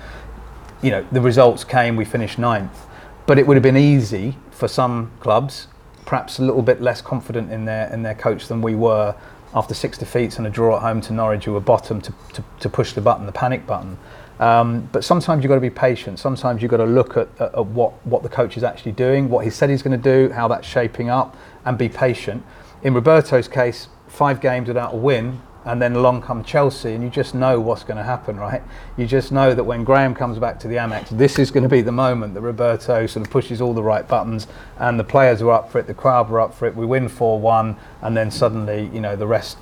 You 0.83 0.91
know, 0.91 1.07
the 1.13 1.21
results 1.21 1.63
came. 1.63 1.95
We 1.95 2.05
finished 2.05 2.39
ninth, 2.39 2.87
but 3.27 3.39
it 3.39 3.47
would 3.47 3.57
have 3.57 3.63
been 3.63 3.77
easy 3.77 4.37
for 4.51 4.67
some 4.67 5.13
clubs 5.21 5.69
perhaps 6.07 6.39
a 6.39 6.43
little 6.43 6.63
bit 6.63 6.81
less 6.81 7.01
confident 7.01 7.51
in 7.51 7.65
their 7.65 7.93
in 7.93 8.03
their 8.03 8.15
coach 8.15 8.49
than 8.49 8.61
we 8.63 8.75
were 8.75 9.15
after 9.55 9.73
six 9.73 9.97
defeats 9.97 10.39
and 10.39 10.47
a 10.47 10.51
draw 10.51 10.77
at 10.77 10.83
home 10.83 11.01
to 11.01 11.13
Norwich, 11.13 11.45
who 11.45 11.53
were 11.53 11.61
bottom, 11.61 12.01
to, 12.01 12.13
to, 12.33 12.45
to 12.61 12.69
push 12.69 12.93
the 12.93 13.01
button, 13.01 13.25
the 13.25 13.33
panic 13.33 13.67
button. 13.67 13.97
Um, 14.41 14.89
but 14.91 15.05
sometimes 15.05 15.45
you've 15.45 15.49
got 15.49 15.55
to 15.55 15.61
be 15.61 15.71
patient. 15.71 16.19
Sometimes 16.19 16.61
you've 16.61 16.73
got 16.73 16.79
to 16.79 16.85
look 16.85 17.17
at, 17.17 17.29
at, 17.41 17.55
at 17.55 17.67
what, 17.67 17.93
what 18.05 18.25
the 18.25 18.29
coach 18.29 18.57
is 18.57 18.65
actually 18.65 18.93
doing, 18.93 19.29
what 19.29 19.45
he 19.45 19.51
said 19.51 19.71
he's 19.71 19.83
going 19.83 19.97
to 19.97 20.29
do, 20.29 20.33
how 20.33 20.49
that's 20.49 20.67
shaping 20.67 21.09
up, 21.09 21.37
and 21.65 21.79
be 21.79 21.89
patient. 21.89 22.45
In 22.83 22.95
Roberto's 22.95 23.47
case, 23.47 23.87
five 24.09 24.41
games 24.41 24.67
without 24.67 24.93
a 24.93 24.97
win, 24.97 25.41
and 25.65 25.81
then 25.81 25.95
along 25.97 26.23
come 26.23 26.45
Chelsea, 26.45 26.93
and 26.93 27.03
you 27.03 27.11
just 27.11 27.35
know 27.35 27.59
what's 27.61 27.83
going 27.83 27.97
to 27.97 28.03
happen, 28.03 28.37
right? 28.37 28.63
You 28.97 29.07
just 29.07 29.33
know 29.33 29.55
that 29.55 29.65
when 29.65 29.85
Graham 29.85 30.15
comes 30.15 30.39
back 30.39 30.61
to 30.61 30.69
the 30.69 30.77
Amex, 30.77 31.09
this 31.09 31.39
is 31.39 31.51
going 31.51 31.63
to 31.63 31.69
be 31.69 31.81
the 31.81 31.93
moment 31.93 32.35
that 32.35 32.43
Roberto 32.43 33.07
sort 33.07 33.27
of 33.27 33.33
pushes 33.33 33.61
all 33.61 33.73
the 33.73 33.83
right 33.83 34.07
buttons, 34.07 34.47
and 34.79 34.99
the 34.99 35.05
players 35.05 35.41
are 35.43 35.51
up 35.51 35.71
for 35.71 35.79
it, 35.79 35.87
the 35.87 35.95
crowd 35.95 36.31
are 36.31 36.41
up 36.41 36.55
for 36.55 36.67
it. 36.67 36.77
We 36.77 36.87
win 36.87 37.09
four-one, 37.09 37.77
and 38.03 38.17
then 38.17 38.31
suddenly, 38.31 38.91
you 38.93 39.01
know, 39.01 39.17
the 39.17 39.27
rest, 39.27 39.57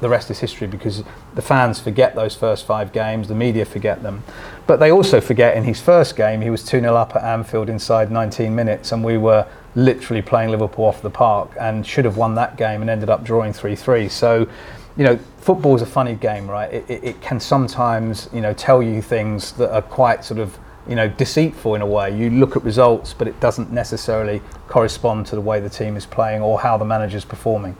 the 0.00 0.08
rest 0.08 0.30
is 0.30 0.40
history 0.40 0.66
because 0.66 1.04
the 1.34 1.42
fans 1.42 1.78
forget 1.78 2.14
those 2.14 2.34
first 2.34 2.66
five 2.66 2.92
games, 2.92 3.28
the 3.28 3.34
media 3.34 3.64
forget 3.64 4.02
them, 4.02 4.24
but 4.66 4.80
they 4.80 4.90
also 4.90 5.20
forget 5.20 5.56
in 5.56 5.64
his 5.64 5.80
first 5.80 6.16
game 6.16 6.40
he 6.40 6.50
was 6.50 6.64
two 6.64 6.80
0 6.80 6.94
up 6.94 7.14
at 7.14 7.22
Anfield 7.22 7.68
inside 7.68 8.10
19 8.10 8.54
minutes, 8.54 8.90
and 8.90 9.04
we 9.04 9.18
were 9.18 9.46
literally 9.74 10.20
playing 10.20 10.50
Liverpool 10.50 10.84
off 10.84 11.00
the 11.02 11.10
park 11.10 11.50
and 11.58 11.86
should 11.86 12.04
have 12.04 12.16
won 12.16 12.34
that 12.34 12.56
game 12.56 12.80
and 12.80 12.90
ended 12.90 13.08
up 13.08 13.24
drawing 13.24 13.52
three-three. 13.52 14.08
So 14.08 14.46
you 14.96 15.04
know, 15.04 15.18
football 15.38 15.74
is 15.74 15.82
a 15.82 15.86
funny 15.86 16.14
game, 16.14 16.48
right? 16.48 16.72
It, 16.72 16.84
it, 16.88 17.04
it, 17.04 17.22
can 17.22 17.40
sometimes, 17.40 18.28
you 18.32 18.40
know, 18.40 18.52
tell 18.52 18.82
you 18.82 19.00
things 19.00 19.52
that 19.52 19.72
are 19.72 19.82
quite 19.82 20.24
sort 20.24 20.38
of, 20.38 20.58
you 20.86 20.94
know, 20.94 21.08
deceitful 21.08 21.74
in 21.74 21.82
a 21.82 21.86
way. 21.86 22.16
You 22.16 22.30
look 22.30 22.56
at 22.56 22.62
results, 22.62 23.14
but 23.14 23.26
it 23.26 23.38
doesn't 23.40 23.72
necessarily 23.72 24.42
correspond 24.68 25.26
to 25.26 25.34
the 25.34 25.40
way 25.40 25.60
the 25.60 25.70
team 25.70 25.96
is 25.96 26.04
playing 26.04 26.42
or 26.42 26.60
how 26.60 26.76
the 26.76 26.84
manager's 26.84 27.24
performing. 27.24 27.76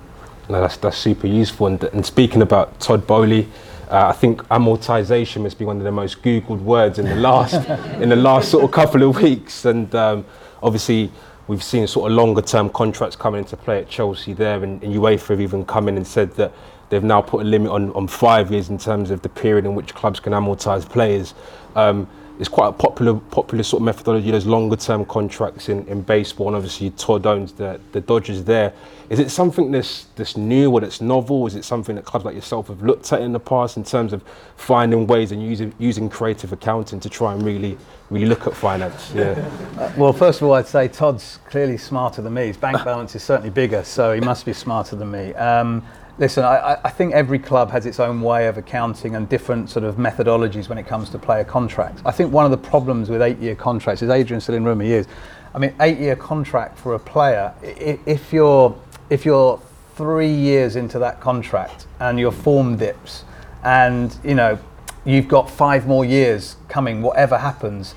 No, 0.48 0.60
that's 0.60 0.76
that's 0.76 0.98
super 0.98 1.26
useful. 1.26 1.68
And, 1.68 1.82
and 1.84 2.04
speaking 2.04 2.42
about 2.42 2.80
Todd 2.80 3.06
Boehly, 3.06 3.46
uh, 3.90 4.08
I 4.08 4.12
think 4.12 4.42
amortization 4.44 5.42
must 5.42 5.58
be 5.58 5.64
one 5.64 5.78
of 5.78 5.84
the 5.84 5.92
most 5.92 6.22
googled 6.22 6.62
words 6.62 6.98
in 6.98 7.04
the 7.04 7.16
last 7.16 7.54
in 8.00 8.08
the 8.08 8.16
last 8.16 8.50
sort 8.50 8.64
of 8.64 8.70
couple 8.70 9.02
of 9.02 9.22
weeks. 9.22 9.64
And 9.64 9.94
um, 9.94 10.24
obviously, 10.62 11.10
we've 11.46 11.62
seen 11.62 11.86
sort 11.86 12.10
of 12.10 12.16
longer 12.16 12.42
term 12.42 12.70
contracts 12.70 13.16
coming 13.16 13.40
into 13.40 13.56
play 13.56 13.80
at 13.80 13.88
Chelsea 13.88 14.32
there, 14.32 14.62
and, 14.64 14.82
and 14.82 14.94
UEFA 14.94 15.28
have 15.28 15.40
even 15.40 15.64
come 15.64 15.88
in 15.88 15.96
and 15.96 16.06
said 16.06 16.32
that 16.36 16.52
they've 16.92 17.02
now 17.02 17.22
put 17.22 17.40
a 17.40 17.44
limit 17.44 17.70
on, 17.70 17.90
on 17.92 18.06
five 18.06 18.52
years 18.52 18.68
in 18.68 18.76
terms 18.76 19.10
of 19.10 19.22
the 19.22 19.28
period 19.30 19.64
in 19.64 19.74
which 19.74 19.94
clubs 19.94 20.20
can 20.20 20.34
amortise 20.34 20.86
players. 20.86 21.32
Um, 21.74 22.06
it's 22.38 22.50
quite 22.50 22.68
a 22.68 22.72
popular 22.72 23.14
popular 23.14 23.64
sort 23.64 23.80
of 23.80 23.84
methodology. 23.84 24.30
There's 24.30 24.46
longer 24.46 24.76
term 24.76 25.04
contracts 25.06 25.68
in, 25.68 25.86
in 25.86 26.02
baseball, 26.02 26.48
and 26.48 26.56
obviously 26.56 26.90
Todd 26.90 27.24
owns 27.24 27.52
the 27.52 27.80
the 27.92 28.00
Dodgers 28.00 28.44
there. 28.44 28.74
Is 29.08 29.20
it 29.20 29.30
something 29.30 29.70
that's 29.70 30.04
that's 30.16 30.36
new 30.36 30.70
or 30.70 30.80
that's 30.80 31.00
novel? 31.00 31.46
Is 31.46 31.54
it 31.54 31.64
something 31.64 31.96
that 31.96 32.04
clubs 32.04 32.24
like 32.24 32.34
yourself 32.34 32.68
have 32.68 32.82
looked 32.82 33.10
at 33.12 33.22
in 33.22 33.32
the 33.32 33.40
past 33.40 33.76
in 33.76 33.84
terms 33.84 34.12
of 34.12 34.22
finding 34.56 35.06
ways 35.06 35.32
and 35.32 35.42
using 35.42 35.72
using 35.78 36.10
creative 36.10 36.52
accounting 36.52 37.00
to 37.00 37.08
try 37.08 37.32
and 37.32 37.42
really 37.42 37.78
really 38.10 38.26
look 38.26 38.46
at 38.46 38.54
finance? 38.54 39.12
Yeah. 39.14 39.94
Well, 39.96 40.12
first 40.12 40.42
of 40.42 40.48
all, 40.48 40.54
I'd 40.54 40.66
say 40.66 40.88
Todd's 40.88 41.38
clearly 41.46 41.78
smarter 41.78 42.20
than 42.22 42.34
me. 42.34 42.48
His 42.48 42.56
bank 42.56 42.84
balance 42.84 43.14
is 43.14 43.22
certainly 43.22 43.50
bigger, 43.50 43.84
so 43.84 44.12
he 44.12 44.20
must 44.20 44.44
be 44.44 44.52
smarter 44.52 44.96
than 44.96 45.10
me. 45.10 45.32
Um, 45.34 45.82
listen, 46.18 46.44
I, 46.44 46.78
I- 46.84 46.90
think 46.90 47.14
every 47.14 47.38
club 47.38 47.70
has 47.70 47.86
its 47.86 47.98
own 48.00 48.20
way 48.20 48.46
of 48.46 48.58
accounting 48.58 49.14
and 49.16 49.28
different 49.28 49.70
sort 49.70 49.84
of 49.84 49.96
methodologies 49.96 50.68
when 50.68 50.78
it 50.78 50.86
comes 50.86 51.10
to 51.10 51.18
player 51.18 51.44
contracts. 51.44 52.02
I 52.04 52.10
think 52.12 52.32
one 52.32 52.44
of 52.44 52.50
the 52.50 52.56
problems 52.58 53.08
with 53.10 53.22
eight-year 53.22 53.54
contracts 53.56 54.02
is 54.02 54.10
Adrian's 54.10 54.44
still 54.44 54.54
in 54.54 54.64
room. 54.64 54.80
He 54.80 54.92
is. 54.92 55.06
I 55.54 55.58
mean, 55.58 55.74
eight-year 55.80 56.16
contract 56.16 56.78
for 56.78 56.94
a 56.94 56.98
player. 56.98 57.52
If 57.62 58.32
you're 58.32 58.76
if 59.10 59.24
you're 59.26 59.60
three 59.96 60.32
years 60.32 60.76
into 60.76 60.98
that 60.98 61.20
contract 61.20 61.86
and 62.00 62.18
your 62.18 62.32
form 62.32 62.76
dips, 62.76 63.24
and 63.64 64.16
you 64.24 64.34
know 64.34 64.58
you've 65.04 65.28
got 65.28 65.50
five 65.50 65.86
more 65.86 66.04
years 66.04 66.56
coming, 66.68 67.02
whatever 67.02 67.36
happens 67.38 67.94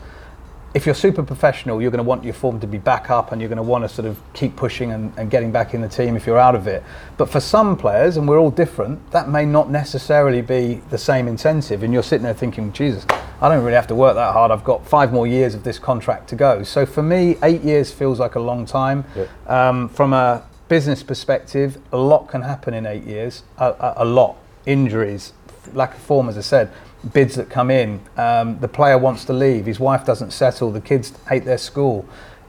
if 0.76 0.86
you're 0.86 0.94
super 0.94 1.24
professional, 1.24 1.82
you're 1.82 1.90
going 1.90 2.04
to 2.04 2.08
want 2.08 2.26
your 2.26 2.34
form 2.34 2.60
to 2.60 2.68
be 2.68 2.78
back 2.78 3.10
up 3.10 3.32
and 3.32 3.40
you're 3.40 3.48
going 3.48 3.56
to 3.56 3.64
want 3.64 3.86
to 3.86 3.90
sort 3.90 4.06
of 4.06 4.20
keep 4.34 4.58
pushing 4.58 4.92
and, 4.92 5.14
and 5.18 5.32
getting 5.32 5.50
back 5.50 5.74
in 5.74 5.80
the 5.80 5.88
team 5.88 6.18
if 6.18 6.28
you're 6.28 6.38
out 6.38 6.54
of 6.54 6.68
it. 6.68 6.84
But 7.16 7.30
for 7.30 7.40
some 7.40 7.78
players, 7.78 8.18
and 8.18 8.28
we're 8.28 8.38
all 8.38 8.52
different, 8.52 9.10
that 9.12 9.30
may 9.30 9.46
not 9.46 9.72
necessarily 9.72 10.42
be 10.42 10.82
the 10.90 10.98
same 10.98 11.30
incentive. 11.30 11.82
And 11.82 11.94
you're 11.94 12.04
sitting 12.04 12.26
there 12.26 12.34
thinking, 12.34 12.74
Jesus, 12.74 13.06
I 13.40 13.48
don't 13.48 13.64
really 13.64 13.78
have 13.78 13.88
to 13.88 13.96
work 13.96 14.16
that 14.16 14.34
hard. 14.34 14.52
I've 14.52 14.66
got 14.66 14.86
five 14.86 15.14
more 15.14 15.26
years 15.26 15.56
of 15.56 15.64
this 15.64 15.80
contract 15.80 16.28
to 16.30 16.36
go. 16.36 16.62
So 16.64 16.86
for 16.86 17.02
me, 17.02 17.38
eight 17.42 17.62
years 17.62 17.94
feels 17.94 18.20
like 18.20 18.36
a 18.36 18.42
long 18.42 18.66
time. 18.66 19.06
Um, 19.48 19.88
from 19.88 20.12
a 20.12 20.46
business 20.68 21.04
perspective, 21.04 21.78
a 21.94 21.98
lot 21.98 22.28
can 22.28 22.42
happen 22.42 22.74
in 22.74 22.86
eight 22.86 23.06
years, 23.06 23.44
a, 23.58 23.68
a, 23.68 23.94
a 23.98 24.06
lot. 24.06 24.36
Injuries, 24.66 25.32
lack 25.74 25.94
of 25.94 26.02
form, 26.02 26.28
as 26.28 26.38
I 26.38 26.42
said, 26.42 26.70
bids 27.14 27.36
that 27.36 27.50
come 27.50 27.70
in. 27.70 28.02
Um, 28.18 28.60
the 28.60 28.68
player 28.68 28.98
wants 28.98 29.26
to 29.26 29.34
leave. 29.34 29.66
His 29.66 29.80
wife 29.80 30.06
doesn't 30.06 30.32
settle. 30.32 30.72
The 30.72 30.82
kids 30.82 31.14
hate 31.30 31.46
their 31.46 31.58
school. 31.58 32.06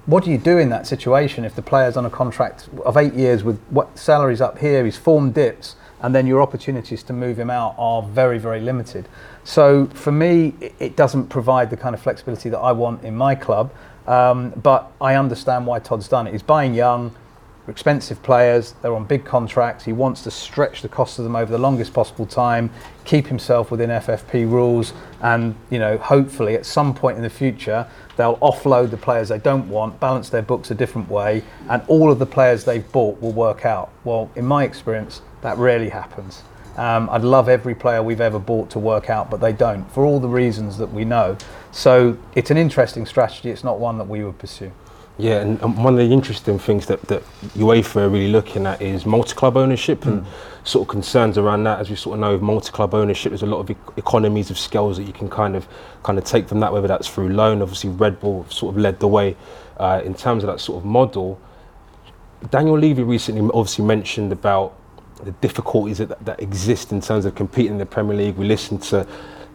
What 0.06 0.24
do 0.24 0.30
you 0.30 0.38
do 0.38 0.58
in 0.58 0.68
that 0.70 0.86
situation 0.86 1.44
if 1.44 1.56
the 1.56 1.62
player's 1.62 1.96
on 1.96 2.06
a 2.06 2.10
contract 2.10 2.68
of 2.84 2.96
eight 2.96 3.14
years 3.14 3.42
with 3.42 3.60
what 3.70 3.98
salaries 3.98 4.40
up 4.40 4.58
here, 4.58 4.84
his 4.84 4.96
form 4.96 5.32
dips, 5.32 5.74
and 6.00 6.14
then 6.14 6.26
your 6.26 6.42
opportunities 6.42 7.02
to 7.04 7.12
move 7.12 7.38
him 7.38 7.50
out 7.50 7.74
are 7.78 8.02
very, 8.02 8.38
very 8.38 8.60
limited. 8.60 9.08
So 9.44 9.86
for 9.88 10.12
me, 10.12 10.54
it, 10.78 10.94
doesn't 10.94 11.28
provide 11.28 11.70
the 11.70 11.76
kind 11.76 11.94
of 11.94 12.00
flexibility 12.00 12.48
that 12.50 12.58
I 12.58 12.72
want 12.72 13.02
in 13.02 13.16
my 13.16 13.34
club. 13.34 13.72
Um, 14.06 14.50
but 14.50 14.92
I 15.00 15.16
understand 15.16 15.66
why 15.66 15.80
Todd's 15.80 16.06
done 16.06 16.28
it. 16.28 16.32
He's 16.32 16.42
buying 16.42 16.74
young, 16.74 17.14
expensive 17.66 18.22
players. 18.22 18.74
They're 18.82 18.94
on 18.94 19.04
big 19.04 19.24
contracts. 19.24 19.84
He 19.84 19.92
wants 19.92 20.22
to 20.22 20.30
stretch 20.30 20.82
the 20.82 20.88
cost 20.88 21.18
of 21.18 21.24
them 21.24 21.34
over 21.34 21.50
the 21.50 21.58
longest 21.58 21.92
possible 21.92 22.26
time, 22.26 22.70
keep 23.06 23.28
himself 23.28 23.70
within 23.70 23.88
FFP 23.88 24.50
rules, 24.50 24.92
and 25.22 25.54
you 25.70 25.78
know, 25.78 25.96
hopefully 25.96 26.54
at 26.54 26.66
some 26.66 26.92
point 26.92 27.16
in 27.16 27.22
the 27.22 27.30
future 27.30 27.86
they'll 28.16 28.36
offload 28.38 28.90
the 28.90 28.96
players 28.96 29.28
they 29.28 29.38
don't 29.38 29.68
want, 29.68 29.98
balance 30.00 30.28
their 30.28 30.42
books 30.42 30.70
a 30.70 30.74
different 30.74 31.08
way, 31.08 31.42
and 31.70 31.82
all 31.86 32.10
of 32.10 32.18
the 32.18 32.26
players 32.26 32.64
they've 32.64 32.90
bought 32.92 33.20
will 33.22 33.32
work 33.32 33.64
out. 33.64 33.90
Well, 34.04 34.30
in 34.36 34.44
my 34.44 34.64
experience, 34.64 35.22
that 35.40 35.56
rarely 35.56 35.88
happens. 35.88 36.42
Um, 36.76 37.08
I'd 37.10 37.22
love 37.22 37.48
every 37.48 37.74
player 37.74 38.02
we've 38.02 38.20
ever 38.20 38.38
bought 38.38 38.68
to 38.70 38.78
work 38.78 39.08
out, 39.08 39.30
but 39.30 39.40
they 39.40 39.52
don't 39.52 39.90
for 39.92 40.04
all 40.04 40.20
the 40.20 40.28
reasons 40.28 40.76
that 40.78 40.92
we 40.92 41.04
know. 41.04 41.38
So 41.72 42.18
it's 42.34 42.50
an 42.50 42.58
interesting 42.58 43.06
strategy. 43.06 43.50
It's 43.50 43.64
not 43.64 43.78
one 43.78 43.96
that 43.98 44.08
we 44.08 44.22
would 44.24 44.38
pursue. 44.38 44.72
Yeah, 45.18 45.40
and, 45.40 45.60
and 45.62 45.82
one 45.82 45.94
of 45.94 45.98
the 46.06 46.12
interesting 46.12 46.58
things 46.58 46.86
that, 46.86 47.00
that 47.02 47.22
UEFA 47.54 48.02
are 48.02 48.08
really 48.08 48.30
looking 48.30 48.66
at 48.66 48.82
is 48.82 49.06
multi-club 49.06 49.56
ownership 49.56 50.04
and 50.04 50.26
sort 50.64 50.82
of 50.82 50.88
concerns 50.88 51.38
around 51.38 51.64
that. 51.64 51.80
As 51.80 51.88
we 51.88 51.96
sort 51.96 52.14
of 52.14 52.20
know, 52.20 52.32
with 52.32 52.42
multi-club 52.42 52.92
ownership, 52.94 53.30
there's 53.30 53.42
a 53.42 53.46
lot 53.46 53.60
of 53.60 53.70
e- 53.70 53.76
economies 53.96 54.50
of 54.50 54.58
scales 54.58 54.98
that 54.98 55.04
you 55.04 55.14
can 55.14 55.30
kind 55.30 55.56
of 55.56 55.66
kind 56.02 56.18
of 56.18 56.24
take 56.24 56.48
from 56.48 56.60
that, 56.60 56.70
whether 56.70 56.86
that's 56.86 57.08
through 57.08 57.30
loan. 57.30 57.62
Obviously, 57.62 57.88
Red 57.88 58.20
Bull 58.20 58.44
sort 58.50 58.74
of 58.74 58.80
led 58.80 59.00
the 59.00 59.08
way 59.08 59.36
uh, 59.78 60.02
in 60.04 60.12
terms 60.12 60.44
of 60.44 60.48
that 60.48 60.60
sort 60.60 60.82
of 60.82 60.84
model. 60.84 61.40
Daniel 62.50 62.78
Levy 62.78 63.02
recently 63.02 63.40
obviously 63.54 63.86
mentioned 63.86 64.32
about 64.32 64.78
the 65.22 65.32
difficulties 65.32 65.96
that, 65.96 66.22
that 66.26 66.42
exist 66.42 66.92
in 66.92 67.00
terms 67.00 67.24
of 67.24 67.34
competing 67.34 67.72
in 67.72 67.78
the 67.78 67.86
Premier 67.86 68.14
League. 68.14 68.36
We 68.36 68.46
listened 68.46 68.82
to 68.84 69.06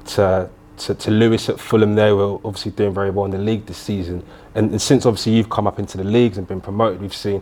to 0.06 0.50
to, 0.78 0.95
to 0.95 1.12
Lewis 1.12 1.50
at 1.50 1.60
Fulham. 1.60 1.93
They 1.93 2.12
were 2.12 2.39
obviously 2.43 2.71
doing 2.71 2.93
very 2.93 3.12
well 3.12 3.26
in 3.26 3.32
the 3.32 3.38
league 3.38 3.67
this 3.67 3.78
season, 3.78 4.26
and, 4.56 4.72
and 4.72 4.82
since 4.82 5.06
obviously 5.06 5.34
you've 5.34 5.50
come 5.50 5.68
up 5.68 5.80
into 5.80 5.98
the 5.98 6.04
leagues 6.04 6.38
and 6.38 6.48
been 6.48 6.62
promoted, 6.62 7.02
we've 7.02 7.16
seen 7.16 7.42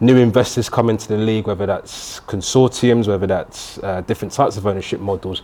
new 0.00 0.16
investors 0.16 0.68
come 0.68 0.90
into 0.90 1.08
the 1.08 1.16
league, 1.16 1.46
whether 1.46 1.66
that's 1.66 2.20
consortiums, 2.20 3.08
whether 3.08 3.26
that's 3.26 3.78
uh, 3.78 4.02
different 4.02 4.32
types 4.32 4.56
of 4.56 4.66
ownership 4.66 5.00
models. 5.00 5.42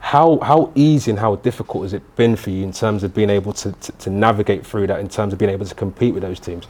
How 0.00 0.38
how 0.40 0.72
easy 0.74 1.10
and 1.10 1.20
how 1.20 1.36
difficult 1.36 1.84
has 1.84 1.92
it 1.92 2.16
been 2.16 2.34
for 2.34 2.50
you 2.50 2.64
in 2.64 2.72
terms 2.72 3.04
of 3.04 3.14
being 3.14 3.28
able 3.28 3.52
to, 3.54 3.72
to, 3.72 3.92
to 3.92 4.10
navigate 4.10 4.66
through 4.66 4.86
that, 4.86 5.00
in 5.00 5.08
terms 5.08 5.32
of 5.32 5.38
being 5.38 5.50
able 5.50 5.66
to 5.66 5.74
compete 5.74 6.14
with 6.14 6.22
those 6.22 6.40
teams? 6.40 6.66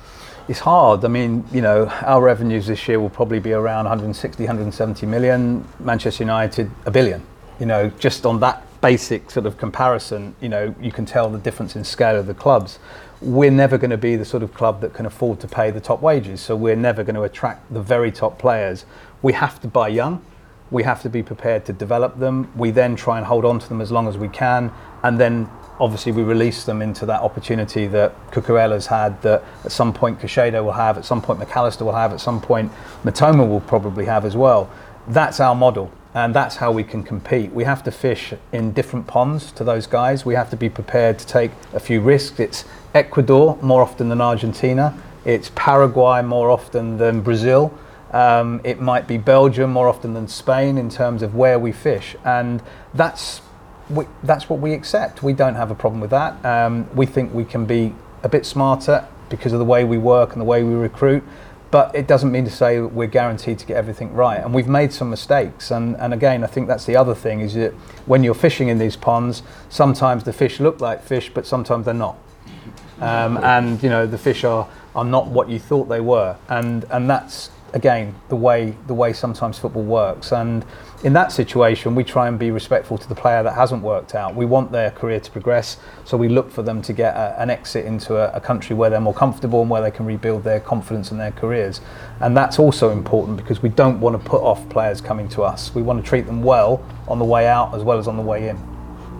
It's 0.48 0.58
hard. 0.58 1.04
I 1.04 1.08
mean, 1.08 1.44
you 1.52 1.60
know, 1.60 1.86
our 2.02 2.20
revenues 2.20 2.66
this 2.66 2.88
year 2.88 2.98
will 2.98 3.10
probably 3.10 3.38
be 3.38 3.52
around 3.52 3.84
160, 3.84 4.42
170 4.42 5.06
million. 5.06 5.64
Manchester 5.78 6.24
United, 6.24 6.68
a 6.86 6.90
billion. 6.90 7.22
You 7.60 7.66
know, 7.66 7.88
just 8.00 8.26
on 8.26 8.40
that 8.40 8.64
basic 8.80 9.30
sort 9.30 9.46
of 9.46 9.58
comparison, 9.58 10.34
you 10.40 10.48
know, 10.48 10.74
you 10.80 10.90
can 10.90 11.04
tell 11.04 11.28
the 11.28 11.38
difference 11.38 11.76
in 11.76 11.84
scale 11.84 12.16
of 12.16 12.26
the 12.26 12.34
clubs. 12.34 12.78
We're 13.20 13.50
never 13.50 13.76
going 13.76 13.90
to 13.90 13.98
be 13.98 14.16
the 14.16 14.24
sort 14.24 14.42
of 14.42 14.54
club 14.54 14.80
that 14.80 14.94
can 14.94 15.04
afford 15.04 15.40
to 15.40 15.48
pay 15.48 15.70
the 15.70 15.80
top 15.80 16.00
wages. 16.00 16.40
So 16.40 16.56
we're 16.56 16.76
never 16.76 17.04
going 17.04 17.16
to 17.16 17.22
attract 17.22 17.72
the 17.72 17.82
very 17.82 18.10
top 18.10 18.38
players. 18.38 18.86
We 19.20 19.34
have 19.34 19.60
to 19.60 19.68
buy 19.68 19.88
young. 19.88 20.24
We 20.70 20.84
have 20.84 21.02
to 21.02 21.10
be 21.10 21.22
prepared 21.22 21.66
to 21.66 21.72
develop 21.72 22.18
them. 22.18 22.50
We 22.56 22.70
then 22.70 22.96
try 22.96 23.18
and 23.18 23.26
hold 23.26 23.44
on 23.44 23.58
to 23.58 23.68
them 23.68 23.80
as 23.80 23.90
long 23.90 24.08
as 24.08 24.16
we 24.16 24.28
can. 24.28 24.72
And 25.02 25.20
then 25.20 25.50
obviously 25.78 26.12
we 26.12 26.22
release 26.22 26.64
them 26.64 26.80
into 26.80 27.04
that 27.06 27.20
opportunity 27.20 27.86
that 27.88 28.14
Cucurella's 28.30 28.86
had, 28.86 29.20
that 29.22 29.42
at 29.64 29.72
some 29.72 29.92
point 29.92 30.20
Caicedo 30.20 30.64
will 30.64 30.72
have, 30.72 30.96
at 30.96 31.04
some 31.04 31.20
point 31.20 31.38
Mac 31.38 31.54
Allister 31.56 31.84
will 31.84 31.94
have, 31.94 32.12
at 32.12 32.20
some 32.20 32.40
point 32.40 32.70
Mitoma 33.02 33.46
will 33.46 33.60
probably 33.60 34.04
have 34.04 34.24
as 34.24 34.36
well. 34.36 34.70
That's 35.08 35.40
our 35.40 35.54
model. 35.54 35.90
And 36.12 36.34
that's 36.34 36.56
how 36.56 36.72
we 36.72 36.82
can 36.82 37.02
compete. 37.02 37.52
We 37.52 37.64
have 37.64 37.84
to 37.84 37.90
fish 37.90 38.34
in 38.52 38.72
different 38.72 39.06
ponds 39.06 39.52
to 39.52 39.64
those 39.64 39.86
guys. 39.86 40.24
We 40.24 40.34
have 40.34 40.50
to 40.50 40.56
be 40.56 40.68
prepared 40.68 41.18
to 41.20 41.26
take 41.26 41.52
a 41.72 41.80
few 41.80 42.00
risks. 42.00 42.40
It's 42.40 42.64
Ecuador 42.94 43.56
more 43.62 43.82
often 43.82 44.08
than 44.08 44.20
Argentina. 44.20 45.00
It's 45.24 45.50
Paraguay 45.54 46.22
more 46.22 46.50
often 46.50 46.98
than 46.98 47.20
Brazil. 47.20 47.72
Um, 48.12 48.60
it 48.64 48.80
might 48.80 49.06
be 49.06 49.18
Belgium 49.18 49.70
more 49.70 49.88
often 49.88 50.14
than 50.14 50.26
Spain 50.26 50.78
in 50.78 50.90
terms 50.90 51.22
of 51.22 51.34
where 51.36 51.58
we 51.58 51.70
fish, 51.70 52.16
and 52.24 52.60
that's 52.92 53.40
we, 53.88 54.06
that's 54.22 54.48
what 54.48 54.60
we 54.60 54.72
accept. 54.72 55.22
We 55.22 55.32
don't 55.32 55.54
have 55.54 55.70
a 55.70 55.74
problem 55.74 56.00
with 56.00 56.10
that. 56.10 56.44
Um, 56.44 56.88
we 56.94 57.06
think 57.06 57.32
we 57.32 57.44
can 57.44 57.66
be 57.66 57.94
a 58.22 58.28
bit 58.28 58.46
smarter 58.46 59.06
because 59.28 59.52
of 59.52 59.60
the 59.60 59.64
way 59.64 59.84
we 59.84 59.98
work 59.98 60.32
and 60.32 60.40
the 60.40 60.44
way 60.44 60.64
we 60.64 60.74
recruit, 60.74 61.22
but 61.70 61.94
it 61.94 62.06
doesn't 62.06 62.32
mean 62.32 62.44
to 62.44 62.50
say 62.50 62.80
we're 62.80 63.06
guaranteed 63.06 63.58
to 63.60 63.66
get 63.66 63.76
everything 63.76 64.12
right. 64.12 64.40
And 64.40 64.52
we've 64.52 64.68
made 64.68 64.92
some 64.92 65.08
mistakes. 65.08 65.70
And, 65.70 65.96
and 65.98 66.12
again, 66.12 66.42
I 66.42 66.48
think 66.48 66.66
that's 66.66 66.84
the 66.84 66.96
other 66.96 67.14
thing 67.14 67.40
is 67.40 67.54
that 67.54 67.72
when 68.06 68.24
you're 68.24 68.34
fishing 68.34 68.68
in 68.68 68.78
these 68.78 68.96
ponds, 68.96 69.42
sometimes 69.68 70.24
the 70.24 70.32
fish 70.32 70.58
look 70.58 70.80
like 70.80 71.02
fish, 71.02 71.30
but 71.32 71.46
sometimes 71.46 71.84
they're 71.84 71.94
not 71.94 72.16
um, 73.00 73.38
and 73.38 73.82
you 73.82 73.88
know 73.88 74.06
the 74.06 74.18
fish 74.18 74.44
are, 74.44 74.68
are 74.94 75.04
not 75.04 75.28
what 75.28 75.48
you 75.48 75.58
thought 75.58 75.88
they 75.88 76.00
were, 76.00 76.36
and 76.48 76.84
and 76.90 77.08
that's 77.08 77.50
again 77.72 78.14
the 78.28 78.36
way 78.36 78.76
the 78.86 78.94
way 78.94 79.12
sometimes 79.12 79.58
football 79.58 79.82
works. 79.82 80.32
And 80.32 80.64
in 81.02 81.12
that 81.14 81.32
situation, 81.32 81.94
we 81.94 82.04
try 82.04 82.28
and 82.28 82.38
be 82.38 82.50
respectful 82.50 82.98
to 82.98 83.08
the 83.08 83.14
player 83.14 83.42
that 83.42 83.54
hasn't 83.54 83.82
worked 83.82 84.14
out. 84.14 84.34
We 84.34 84.44
want 84.44 84.70
their 84.70 84.90
career 84.90 85.20
to 85.20 85.30
progress, 85.30 85.78
so 86.04 86.16
we 86.16 86.28
look 86.28 86.50
for 86.50 86.62
them 86.62 86.82
to 86.82 86.92
get 86.92 87.14
a, 87.14 87.40
an 87.40 87.50
exit 87.50 87.86
into 87.86 88.16
a, 88.16 88.30
a 88.36 88.40
country 88.40 88.76
where 88.76 88.90
they're 88.90 89.00
more 89.00 89.14
comfortable 89.14 89.62
and 89.62 89.70
where 89.70 89.82
they 89.82 89.90
can 89.90 90.06
rebuild 90.06 90.44
their 90.44 90.60
confidence 90.60 91.10
in 91.10 91.18
their 91.18 91.32
careers. 91.32 91.80
And 92.20 92.36
that's 92.36 92.58
also 92.58 92.90
important 92.90 93.38
because 93.38 93.62
we 93.62 93.70
don't 93.70 94.00
want 94.00 94.22
to 94.22 94.28
put 94.28 94.42
off 94.42 94.68
players 94.68 95.00
coming 95.00 95.28
to 95.30 95.42
us. 95.42 95.74
We 95.74 95.82
want 95.82 96.04
to 96.04 96.08
treat 96.08 96.26
them 96.26 96.42
well 96.42 96.84
on 97.08 97.18
the 97.18 97.24
way 97.24 97.46
out 97.46 97.74
as 97.74 97.82
well 97.82 97.98
as 97.98 98.06
on 98.06 98.16
the 98.16 98.22
way 98.22 98.48
in. 98.48 98.58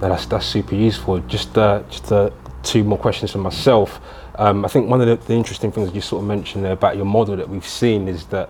That's 0.01 0.27
that's 0.27 0.47
super 0.47 0.75
useful. 0.75 1.19
Just 1.21 1.59
uh, 1.59 1.83
just 1.91 2.11
uh, 2.11 2.31
two 2.63 2.85
more 2.85 2.99
questions 2.99 3.33
for 3.33 3.39
myself. 3.39 4.01
Um, 4.37 4.65
I 4.65 4.69
think 4.69 4.89
one 4.89 5.01
of 5.01 5.07
the, 5.07 5.17
the 5.27 5.35
interesting 5.35 5.73
things 5.73 5.95
you 5.95 6.01
sort 6.01 6.23
of 6.23 6.29
mentioned 6.29 6.65
there 6.65 6.73
about 6.73 6.97
your 6.97 7.05
model 7.07 7.37
that 7.37 7.49
we've 7.49 7.67
seen 7.67 8.09
is 8.09 8.27
that 8.27 8.49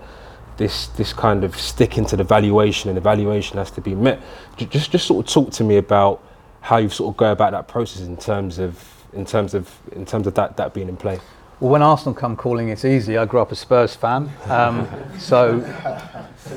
this 0.57 0.89
this 0.89 1.13
kind 1.13 1.43
of 1.43 1.57
sticking 1.59 2.05
to 2.07 2.17
the 2.17 2.25
valuation 2.25 2.91
and 2.91 2.97
the 2.97 3.01
valuation 3.01 3.57
has 3.57 3.71
to 3.73 3.81
be 3.81 3.95
met. 3.95 4.21
Ju- 4.57 4.67
Just 4.67 4.91
just 4.93 5.07
sort 5.07 5.27
of 5.27 5.33
talk 5.33 5.53
to 5.53 5.65
me 5.65 5.77
about 5.79 6.23
how 6.61 6.77
you 6.77 6.89
sort 6.91 7.13
of 7.13 7.17
go 7.17 7.33
about 7.33 7.53
that 7.53 7.67
process 7.67 8.03
in 8.03 8.17
terms 8.17 8.59
of 8.59 8.85
in 9.13 9.25
terms 9.25 9.55
of 9.55 9.75
in 9.93 10.05
terms 10.05 10.27
of 10.27 10.35
that 10.35 10.57
that 10.59 10.75
being 10.75 10.89
in 10.89 10.97
play. 10.97 11.19
Well, 11.61 11.71
when 11.73 11.83
Arsenal 11.83 12.15
come 12.15 12.37
calling, 12.37 12.69
it's 12.71 12.85
easy. 12.87 13.19
I 13.19 13.27
grew 13.27 13.41
up 13.41 13.53
a 13.53 13.55
Spurs 13.57 13.95
fan, 13.95 14.31
um, 14.47 14.89
so 15.19 15.59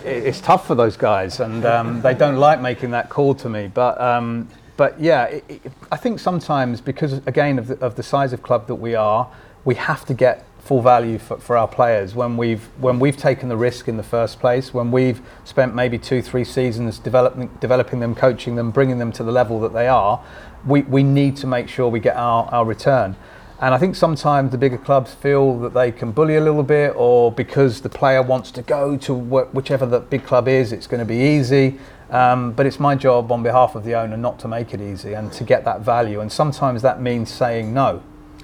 it, 0.03 0.27
it's 0.27 0.39
tough 0.41 0.65
for 0.67 0.75
those 0.75 0.95
guys, 0.97 1.39
and 1.39 1.65
um, 1.65 2.01
they 2.01 2.13
don't 2.13 2.37
like 2.37 2.61
making 2.61 2.91
that 2.91 3.09
call 3.09 3.35
to 3.35 3.49
me. 3.49 3.67
But 3.73 3.99
um, 3.99 4.47
but 4.83 4.99
yeah, 4.99 5.23
it, 5.27 5.45
it, 5.47 5.61
I 5.93 5.95
think 5.95 6.19
sometimes 6.19 6.81
because 6.81 7.13
again 7.25 7.57
of 7.57 7.67
the, 7.69 7.79
of 7.79 7.95
the 7.95 8.03
size 8.03 8.33
of 8.33 8.43
club 8.43 8.67
that 8.67 8.75
we 8.75 8.95
are, 8.95 9.31
we 9.63 9.75
have 9.75 10.03
to 10.07 10.13
get 10.13 10.45
full 10.59 10.81
value 10.81 11.17
for, 11.17 11.37
for 11.37 11.55
our 11.55 11.69
players 11.69 12.15
when 12.15 12.35
we've 12.35 12.65
when 12.81 12.99
we've 12.99 13.15
taken 13.15 13.47
the 13.47 13.55
risk 13.55 13.87
in 13.87 13.95
the 13.95 14.03
first 14.03 14.41
place, 14.41 14.73
when 14.73 14.91
we've 14.91 15.21
spent 15.45 15.73
maybe 15.73 15.97
two 15.97 16.21
three 16.21 16.43
seasons 16.43 16.99
developing 16.99 17.49
developing 17.61 18.01
them, 18.01 18.13
coaching 18.13 18.57
them, 18.57 18.71
bringing 18.71 18.99
them 18.99 19.13
to 19.13 19.23
the 19.23 19.31
level 19.31 19.57
that 19.61 19.71
they 19.71 19.87
are. 19.87 20.21
We, 20.67 20.81
we 20.81 21.01
need 21.01 21.37
to 21.37 21.47
make 21.47 21.69
sure 21.69 21.87
we 21.87 22.01
get 22.01 22.17
our, 22.17 22.43
our 22.51 22.65
return. 22.65 23.15
And 23.63 23.73
I 23.73 23.77
think 23.77 23.95
sometimes 23.95 24.51
the 24.51 24.57
bigger 24.57 24.77
clubs 24.77 25.13
feel 25.13 25.57
that 25.59 25.73
they 25.73 25.93
can 25.93 26.11
bully 26.11 26.35
a 26.35 26.41
little 26.41 26.63
bit, 26.63 26.91
or 26.97 27.31
because 27.31 27.79
the 27.79 27.87
player 27.87 28.21
wants 28.21 28.51
to 28.51 28.61
go 28.61 28.97
to 28.97 29.15
wh- 29.15 29.55
whichever 29.55 29.85
the 29.85 30.01
big 30.01 30.25
club 30.25 30.49
is, 30.49 30.73
it's 30.73 30.85
going 30.85 30.99
to 30.99 31.05
be 31.05 31.15
easy. 31.15 31.79
Um, 32.09 32.51
but 32.51 32.65
it's 32.65 32.77
my 32.77 32.93
job 32.95 33.31
on 33.31 33.41
behalf 33.41 33.75
of 33.75 33.85
the 33.85 33.93
owner 33.93 34.17
not 34.17 34.37
to 34.39 34.49
make 34.49 34.73
it 34.73 34.81
easy 34.81 35.13
and 35.13 35.31
to 35.31 35.45
get 35.45 35.63
that 35.63 35.79
value. 35.79 36.19
And 36.19 36.29
sometimes 36.29 36.81
that 36.81 37.01
means 37.01 37.31
saying 37.31 37.73
no, 37.73 38.03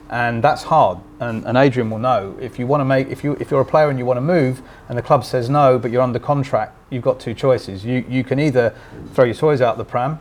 and 0.10 0.41
that's 0.41 0.63
hard. 0.63 0.99
And, 1.19 1.43
and 1.43 1.58
Adrian 1.58 1.89
will 1.89 1.99
know 1.99 2.38
if 2.39 2.58
you 2.58 2.65
want 2.65 2.79
to 2.79 2.86
make 2.86 3.10
if 3.10 3.21
you 3.21 3.34
if 3.41 3.51
you're 3.51 3.60
a 3.60 3.65
player 3.65 3.89
and 3.89 3.99
you 3.99 4.05
want 4.05 4.15
to 4.15 4.21
move, 4.21 4.62
and 4.88 4.97
the 4.97 5.01
club 5.01 5.25
says 5.25 5.49
no, 5.49 5.77
but 5.77 5.91
you're 5.91 6.01
under 6.01 6.19
contract, 6.19 6.77
you've 6.89 7.03
got 7.03 7.19
two 7.19 7.34
choices. 7.34 7.84
You 7.84 8.05
you 8.08 8.23
can 8.23 8.39
either 8.39 8.73
throw 9.13 9.25
your 9.25 9.36
toys 9.36 9.60
out 9.60 9.77
the 9.77 9.84
pram, 9.84 10.19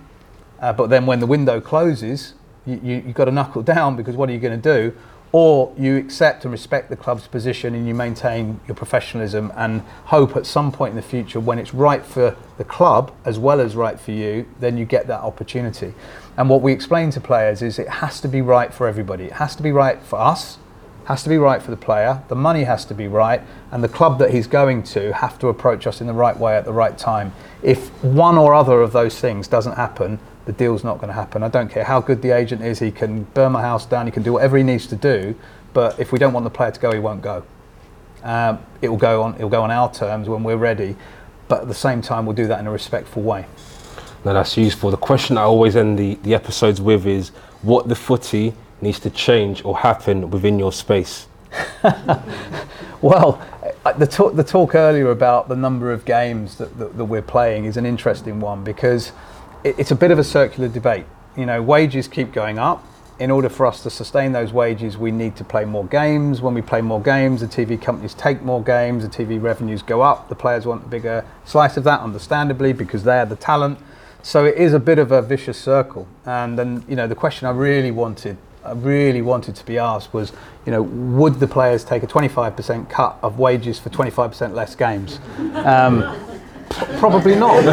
uh, 0.59 0.73
but 0.73 0.91
then 0.91 1.07
when 1.07 1.21
the 1.21 1.27
window 1.29 1.61
closes, 1.61 2.35
you, 2.69 2.81
you, 2.83 3.03
you've 3.07 3.15
got 3.15 3.25
to 3.25 3.33
knuckle 3.33 3.63
down 3.63 3.97
because 3.97 4.17
what 4.17 4.29
are 4.29 4.33
you 4.33 4.39
going 4.39 4.61
to 4.61 4.75
do? 4.91 4.97
Or 5.31 5.75
you 5.77 5.97
accept 5.97 6.45
and 6.45 6.53
respect 6.53 6.89
the 6.89 6.97
club's 6.97 7.27
position 7.27 7.75
and 7.75 7.87
you 7.87 7.95
maintain 7.95 8.61
your 8.67 8.75
professionalism 8.75 9.53
and 9.57 9.83
hope 10.07 10.37
at 10.37 10.47
some 10.47 10.73
point 10.73 10.91
in 10.91 10.97
the 10.97 11.03
future 11.03 11.39
when 11.39 11.59
it's 11.59 11.75
right 11.75 12.05
for 12.05 12.35
the 12.57 12.65
club 12.65 13.13
as 13.27 13.39
well 13.39 13.61
as 13.61 13.77
right 13.77 14.01
for 14.01 14.13
you, 14.13 14.47
then 14.59 14.79
you 14.79 14.87
get 14.87 15.07
that 15.07 15.21
opportunity. 15.21 15.93
And 16.39 16.49
what 16.49 16.63
we 16.63 16.73
explain 16.73 17.11
to 17.11 17.21
players 17.21 17.61
is 17.61 17.79
it 17.79 17.89
has 17.89 18.21
to 18.23 18.29
be 18.29 18.41
right 18.41 18.73
for 18.73 18.89
everybody. 18.89 19.25
It 19.25 19.33
has 19.33 19.55
to 19.57 19.63
be 19.63 19.71
right 19.71 20.01
for 20.03 20.19
us, 20.19 20.59
has 21.05 21.23
to 21.23 21.29
be 21.29 21.39
right 21.39 21.63
for 21.63 21.71
the 21.71 21.77
player, 21.77 22.23
the 22.29 22.35
money 22.35 22.65
has 22.65 22.85
to 22.85 22.95
be 22.95 23.09
right, 23.09 23.43
and 23.71 23.83
the 23.83 23.89
club 23.89 24.19
that 24.19 24.31
he's 24.31 24.47
going 24.47 24.83
to 24.83 25.13
have 25.15 25.39
to 25.39 25.49
approach 25.49 25.87
us 25.87 26.01
in 26.01 26.07
the 26.07 26.13
right 26.13 26.37
way 26.37 26.55
at 26.55 26.65
the 26.65 26.73
right 26.73 26.97
time. 26.99 27.33
If 27.63 27.89
one 28.05 28.37
or 28.39 28.55
other 28.55 28.83
of 28.83 28.93
those 28.93 29.19
things 29.19 29.49
doesn't 29.49 29.75
happen, 29.75 30.19
the 30.49 30.55
deal's 30.55 30.83
not 30.83 30.97
going 30.97 31.09
to 31.09 31.15
happen. 31.15 31.43
I 31.43 31.49
don't 31.49 31.71
care 31.71 31.85
how 31.85 32.01
good 32.01 32.23
the 32.23 32.31
agent 32.31 32.63
is, 32.63 32.79
he 32.79 32.91
can 32.91 33.25
burn 33.35 33.53
my 33.53 33.61
house 33.61 33.85
down, 33.85 34.07
he 34.07 34.11
can 34.11 34.23
do 34.23 34.33
whatever 34.33 34.57
he 34.57 34.63
needs 34.63 34.87
to 34.87 34.97
do, 34.97 35.35
but 35.75 36.01
if 36.01 36.11
we 36.11 36.19
don't 36.19 36.33
want 36.33 36.45
the 36.45 36.51
player 36.51 36.71
to 36.71 36.81
go, 36.81 36.91
he 36.91 36.99
won't 36.99 37.21
go. 37.21 37.45
Um, 38.23 38.59
it 38.81 38.89
will 38.89 38.97
go 38.97 39.23
on. 39.23 39.35
It 39.35 39.43
will 39.43 39.51
go 39.51 39.63
on 39.63 39.71
our 39.71 39.93
terms 39.93 40.27
when 40.27 40.43
we're 40.43 40.57
ready, 40.57 40.97
but 41.49 41.61
at 41.61 41.69
the 41.69 41.75
same 41.75 42.01
time, 42.01 42.25
we'll 42.25 42.35
do 42.35 42.47
that 42.47 42.61
in 42.61 42.67
a 42.67 42.71
respectful 42.71 43.23
way. 43.23 43.45
Now 44.25 44.33
that's 44.33 44.57
useful. 44.57 44.91
The 44.91 44.97
question 44.97 45.37
I 45.37 45.43
always 45.43 45.77
end 45.77 45.99
the, 45.99 46.15
the 46.23 46.35
episodes 46.35 46.81
with 46.81 47.07
is 47.07 47.29
what 47.61 47.87
the 47.87 47.95
footy 47.95 48.55
needs 48.81 48.99
to 49.01 49.11
change 49.11 49.63
or 49.67 49.77
happen 49.77 50.31
within 50.31 50.59
your 50.59 50.73
space. 50.73 51.27
Well, 53.01 53.41
uh, 53.85 53.93
the 53.93 54.09
talk, 54.09 54.35
the 54.35 54.43
talk 54.43 54.75
earlier 54.75 55.13
about 55.13 55.49
the 55.49 55.55
number 55.55 55.93
of 55.93 56.05
games 56.05 56.59
that, 56.59 56.77
that, 56.79 56.97
that 56.97 57.05
we're 57.05 57.23
playing 57.23 57.65
is 57.65 57.77
an 57.77 57.87
interesting 57.87 58.41
one 58.41 58.65
because 58.65 59.13
it's 59.65 59.91
a 59.91 59.97
bit 59.97 60.11
of 60.11 60.19
a 60.19 60.25
circular 60.25 60.69
debate. 60.69 61.07
You 61.37 61.47
know, 61.47 61.63
wages 61.63 62.09
keep 62.09 62.33
going 62.33 62.59
up. 62.59 62.85
In 63.19 63.33
order 63.33 63.49
for 63.49 63.67
us 63.67 63.83
to 63.83 63.91
sustain 63.91 64.31
those 64.31 64.53
wages, 64.53 64.97
we 64.97 65.11
need 65.11 65.35
to 65.37 65.45
play 65.45 65.65
more 65.65 65.85
games. 65.87 66.41
When 66.41 66.55
we 66.55 66.63
play 66.63 66.81
more 66.81 67.03
games, 67.03 67.41
the 67.41 67.49
TV 67.49 67.81
companies 67.81 68.15
take 68.15 68.43
more 68.43 68.63
games, 68.63 69.03
the 69.03 69.11
TV 69.11 69.43
revenues 69.43 69.83
go 69.83 70.03
up. 70.03 70.29
The 70.29 70.37
players 70.37 70.67
want 70.67 70.85
a 70.85 70.89
bigger 70.89 71.25
slice 71.45 71.77
of 71.77 71.83
that, 71.85 72.01
understandably, 72.01 72.73
because 72.73 73.03
they're 73.03 73.27
the 73.27 73.35
talent. 73.35 73.81
So 74.23 74.45
it 74.45 74.57
is 74.57 74.73
a 74.73 74.79
bit 74.79 75.01
of 75.01 75.11
a 75.11 75.21
vicious 75.21 75.59
circle. 75.59 76.07
And 76.25 76.57
then, 76.57 76.85
you 76.89 76.95
know, 76.95 77.09
the 77.09 77.17
question 77.17 77.49
I 77.49 77.51
really 77.51 77.91
wanted, 77.91 78.37
I 78.65 78.73
really 78.73 79.23
wanted 79.23 79.57
to 79.57 79.67
be 79.67 79.79
asked 79.79 80.13
was, 80.15 80.33
you 80.65 80.71
know, 80.71 80.83
would 80.83 81.41
the 81.41 81.49
players 81.49 81.83
take 81.83 82.05
a 82.05 82.07
25% 82.07 82.89
cut 82.89 83.19
of 83.23 83.41
wages 83.41 83.81
for 83.81 83.91
25% 83.91 84.55
less 84.55 84.77
games? 84.77 85.19
Um, 85.55 86.28
probably 86.99 87.35
not. 87.35 87.65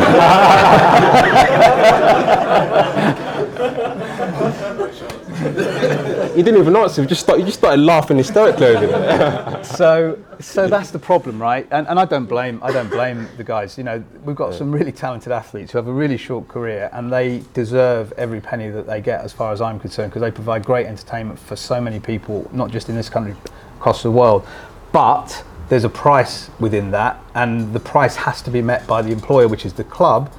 You 6.36 6.44
didn't 6.44 6.60
even 6.60 6.76
answer. 6.76 7.02
You 7.02 7.08
just 7.08 7.22
start, 7.22 7.40
you 7.40 7.46
just 7.46 7.60
started 7.60 7.82
laughing 7.82 8.18
hysterically 8.18 8.68
over 8.68 8.88
there. 8.88 9.64
so 9.64 10.20
so 10.40 10.68
that's 10.68 10.92
the 10.92 11.00
problem 11.00 11.42
right 11.42 11.66
and, 11.72 11.88
and 11.88 11.98
i 11.98 12.04
don't 12.04 12.26
blame 12.26 12.60
i 12.62 12.72
don't 12.72 12.90
blame 12.90 13.28
the 13.38 13.44
guys 13.44 13.78
you 13.78 13.84
know 13.84 14.04
we've 14.26 14.36
got 14.36 14.54
some 14.54 14.72
really 14.72 14.92
talented 14.92 15.32
athletes 15.32 15.72
who 15.72 15.78
have 15.78 15.88
a 15.88 15.94
really 15.94 16.18
short 16.18 16.48
career 16.48 16.90
and 16.94 17.12
they 17.12 17.42
deserve 17.54 18.12
every 18.18 18.42
penny 18.42 18.70
that 18.70 18.86
they 18.86 19.00
get 19.00 19.22
as 19.22 19.32
far 19.32 19.54
as 19.54 19.62
i'm 19.62 19.80
concerned 19.80 20.12
because 20.12 20.22
they 20.22 20.32
provide 20.32 20.66
great 20.66 20.88
entertainment 20.88 21.40
for 21.40 21.56
so 21.56 21.80
many 21.80 22.00
people 22.00 22.50
not 22.52 22.70
just 22.70 22.90
in 22.90 22.96
this 22.96 23.10
country 23.10 23.36
across 23.78 24.04
the 24.04 24.12
world 24.12 24.46
but 24.92 25.44
there's 25.70 25.84
a 25.84 25.90
price 25.90 26.50
within 26.60 26.92
that 26.92 27.20
and 27.34 27.74
the 27.74 27.80
price 27.80 28.16
has 28.16 28.42
to 28.42 28.52
be 28.52 28.62
met 28.62 28.86
by 28.86 29.02
the 29.02 29.12
employer 29.12 29.48
which 29.48 29.66
is 29.66 29.74
the 29.74 29.84
club 29.84 30.32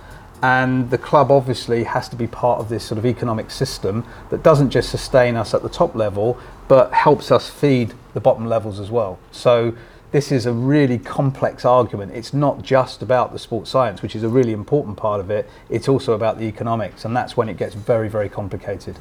and 0.43 0.91
the 0.91 0.99
club 0.99 1.31
obviously 1.31 1.85
has 1.85 2.09
to 2.09 2.17
be 2.17 2.27
part 2.27 2.61
of 2.61 2.69
this 2.69 2.85
sort 2.85 2.99
of 2.99 3.07
economic 3.07 3.51
system 3.51 4.05
that 4.31 4.43
doesn't 4.43 4.71
just 4.71 4.91
sustain 4.91 5.35
us 5.35 5.55
at 5.55 5.63
the 5.63 5.69
top 5.69 5.95
level 5.95 6.39
but 6.69 6.93
helps 6.93 7.31
us 7.31 7.49
feed 7.49 7.95
the 8.15 8.21
bottom 8.21 8.47
levels 8.47 8.81
as 8.81 8.91
well. 8.91 9.19
So 9.31 9.75
this 10.13 10.31
is 10.33 10.47
a 10.47 10.53
really 10.53 10.99
complex 10.99 11.65
argument. 11.65 12.13
It's 12.13 12.33
not 12.33 12.63
just 12.63 13.03
about 13.03 13.33
the 13.33 13.39
sports 13.39 13.71
science 13.71 14.03
which 14.03 14.15
is 14.15 14.23
a 14.23 14.29
really 14.29 14.53
important 14.53 14.97
part 14.97 15.21
of 15.21 15.31
it. 15.31 15.49
It's 15.71 15.89
also 15.89 16.13
about 16.13 16.39
the 16.39 16.45
economics 16.45 17.05
and 17.05 17.17
that's 17.17 17.37
when 17.37 17.49
it 17.49 17.57
gets 17.57 17.75
very 17.75 18.09
very 18.09 18.29
complicated. 18.29 18.99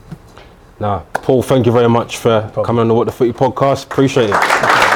Now, 0.80 1.06
Paul, 1.14 1.42
thank 1.42 1.66
you 1.66 1.72
very 1.72 1.90
much 1.90 2.18
for 2.18 2.52
coming 2.66 2.82
on 2.82 2.88
the 2.88 2.94
What 2.94 3.06
the 3.06 3.12
Footy 3.12 3.32
podcast. 3.32 3.86
Appreciate 3.86 4.30
it. 4.30 4.95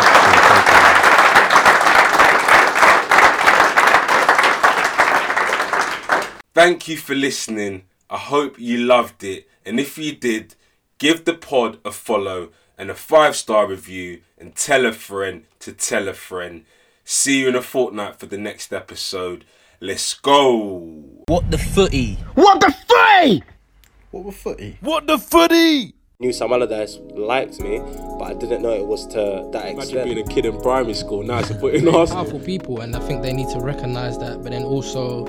Thank 6.60 6.90
you 6.90 6.98
for 6.98 7.16
listening. 7.16 7.84
I 8.10 8.18
hope 8.18 8.60
you 8.60 8.80
loved 8.80 9.24
it. 9.24 9.48
And 9.66 9.80
if 9.80 9.98
you 9.98 10.14
did, 10.14 10.56
give 10.98 11.24
the 11.24 11.34
pod 11.34 11.80
a 11.86 11.92
follow 11.94 12.50
and 12.78 12.92
a 12.92 12.96
five 12.96 13.38
star 13.38 13.66
review 13.66 14.20
and 14.38 14.54
tell 14.58 14.86
a 14.86 14.92
friend 14.92 15.46
to 15.60 15.72
tell 15.72 16.10
a 16.10 16.14
friend. 16.14 16.66
See 17.06 17.40
you 17.40 17.48
in 17.48 17.56
a 17.56 17.62
fortnight 17.62 18.20
for 18.20 18.26
the 18.26 18.38
next 18.38 18.74
episode. 18.74 19.46
Let's 19.80 20.14
go. 20.16 21.24
What 21.28 21.50
the 21.50 21.58
footy? 21.58 22.16
What 22.36 22.60
the 22.60 22.76
footy? 22.90 23.42
What 24.12 24.26
the 24.26 24.32
footy? 24.34 24.78
What 24.82 25.08
the 25.08 25.18
footy? 25.18 25.94
Knew 26.20 26.34
Sam 26.34 26.52
Allardyce 26.52 26.98
liked 27.16 27.62
me, 27.62 27.80
but 28.20 28.24
I 28.24 28.34
didn't 28.34 28.62
know 28.62 28.74
it 28.74 28.86
was 28.86 29.08
to 29.08 29.50
that 29.54 29.66
extent. 29.66 29.72
Imagine 29.72 29.78
extent. 29.78 30.04
being 30.04 30.20
a 30.20 30.30
kid 30.30 30.46
in 30.46 30.60
primary 30.60 30.94
school. 30.94 31.24
Now 31.24 31.40
it's 31.40 31.52
a 31.52 31.56
put 31.56 31.76
in 31.76 31.88
Arsenal. 31.88 32.26
powerful 32.26 32.42
people, 32.42 32.82
and 32.82 32.94
I 32.94 33.00
think 33.00 33.22
they 33.22 33.32
need 33.32 33.48
to 33.52 33.62
recognise 33.62 34.18
that. 34.18 34.44
But 34.44 34.52
then 34.52 34.64
also, 34.64 35.24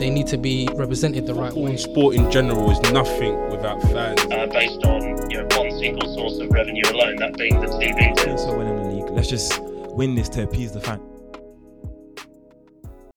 they 0.00 0.10
need 0.10 0.26
to 0.28 0.38
be 0.38 0.68
represented 0.74 1.26
the 1.26 1.34
right 1.34 1.52
way. 1.52 1.76
Sport 1.76 2.16
in 2.16 2.30
general 2.30 2.70
is 2.70 2.80
nothing 2.92 3.34
without 3.50 3.80
fans. 3.82 4.20
uh, 4.32 4.46
based 4.46 4.84
on 4.84 5.30
you 5.30 5.38
know 5.38 5.46
one 5.56 5.70
single 5.78 6.14
source 6.14 6.38
of 6.38 6.50
revenue 6.50 6.82
alone, 6.90 7.16
that 7.16 7.36
being 7.36 7.60
the 7.60 7.66
TV. 7.66 8.18
So 8.38 8.56
winning 8.56 8.76
the 8.76 8.88
league. 8.94 9.10
Let's 9.10 9.28
just 9.28 9.60
win 9.60 10.14
this 10.14 10.28
to 10.30 10.44
appease 10.44 10.72
the 10.72 10.80
fans. 10.80 11.19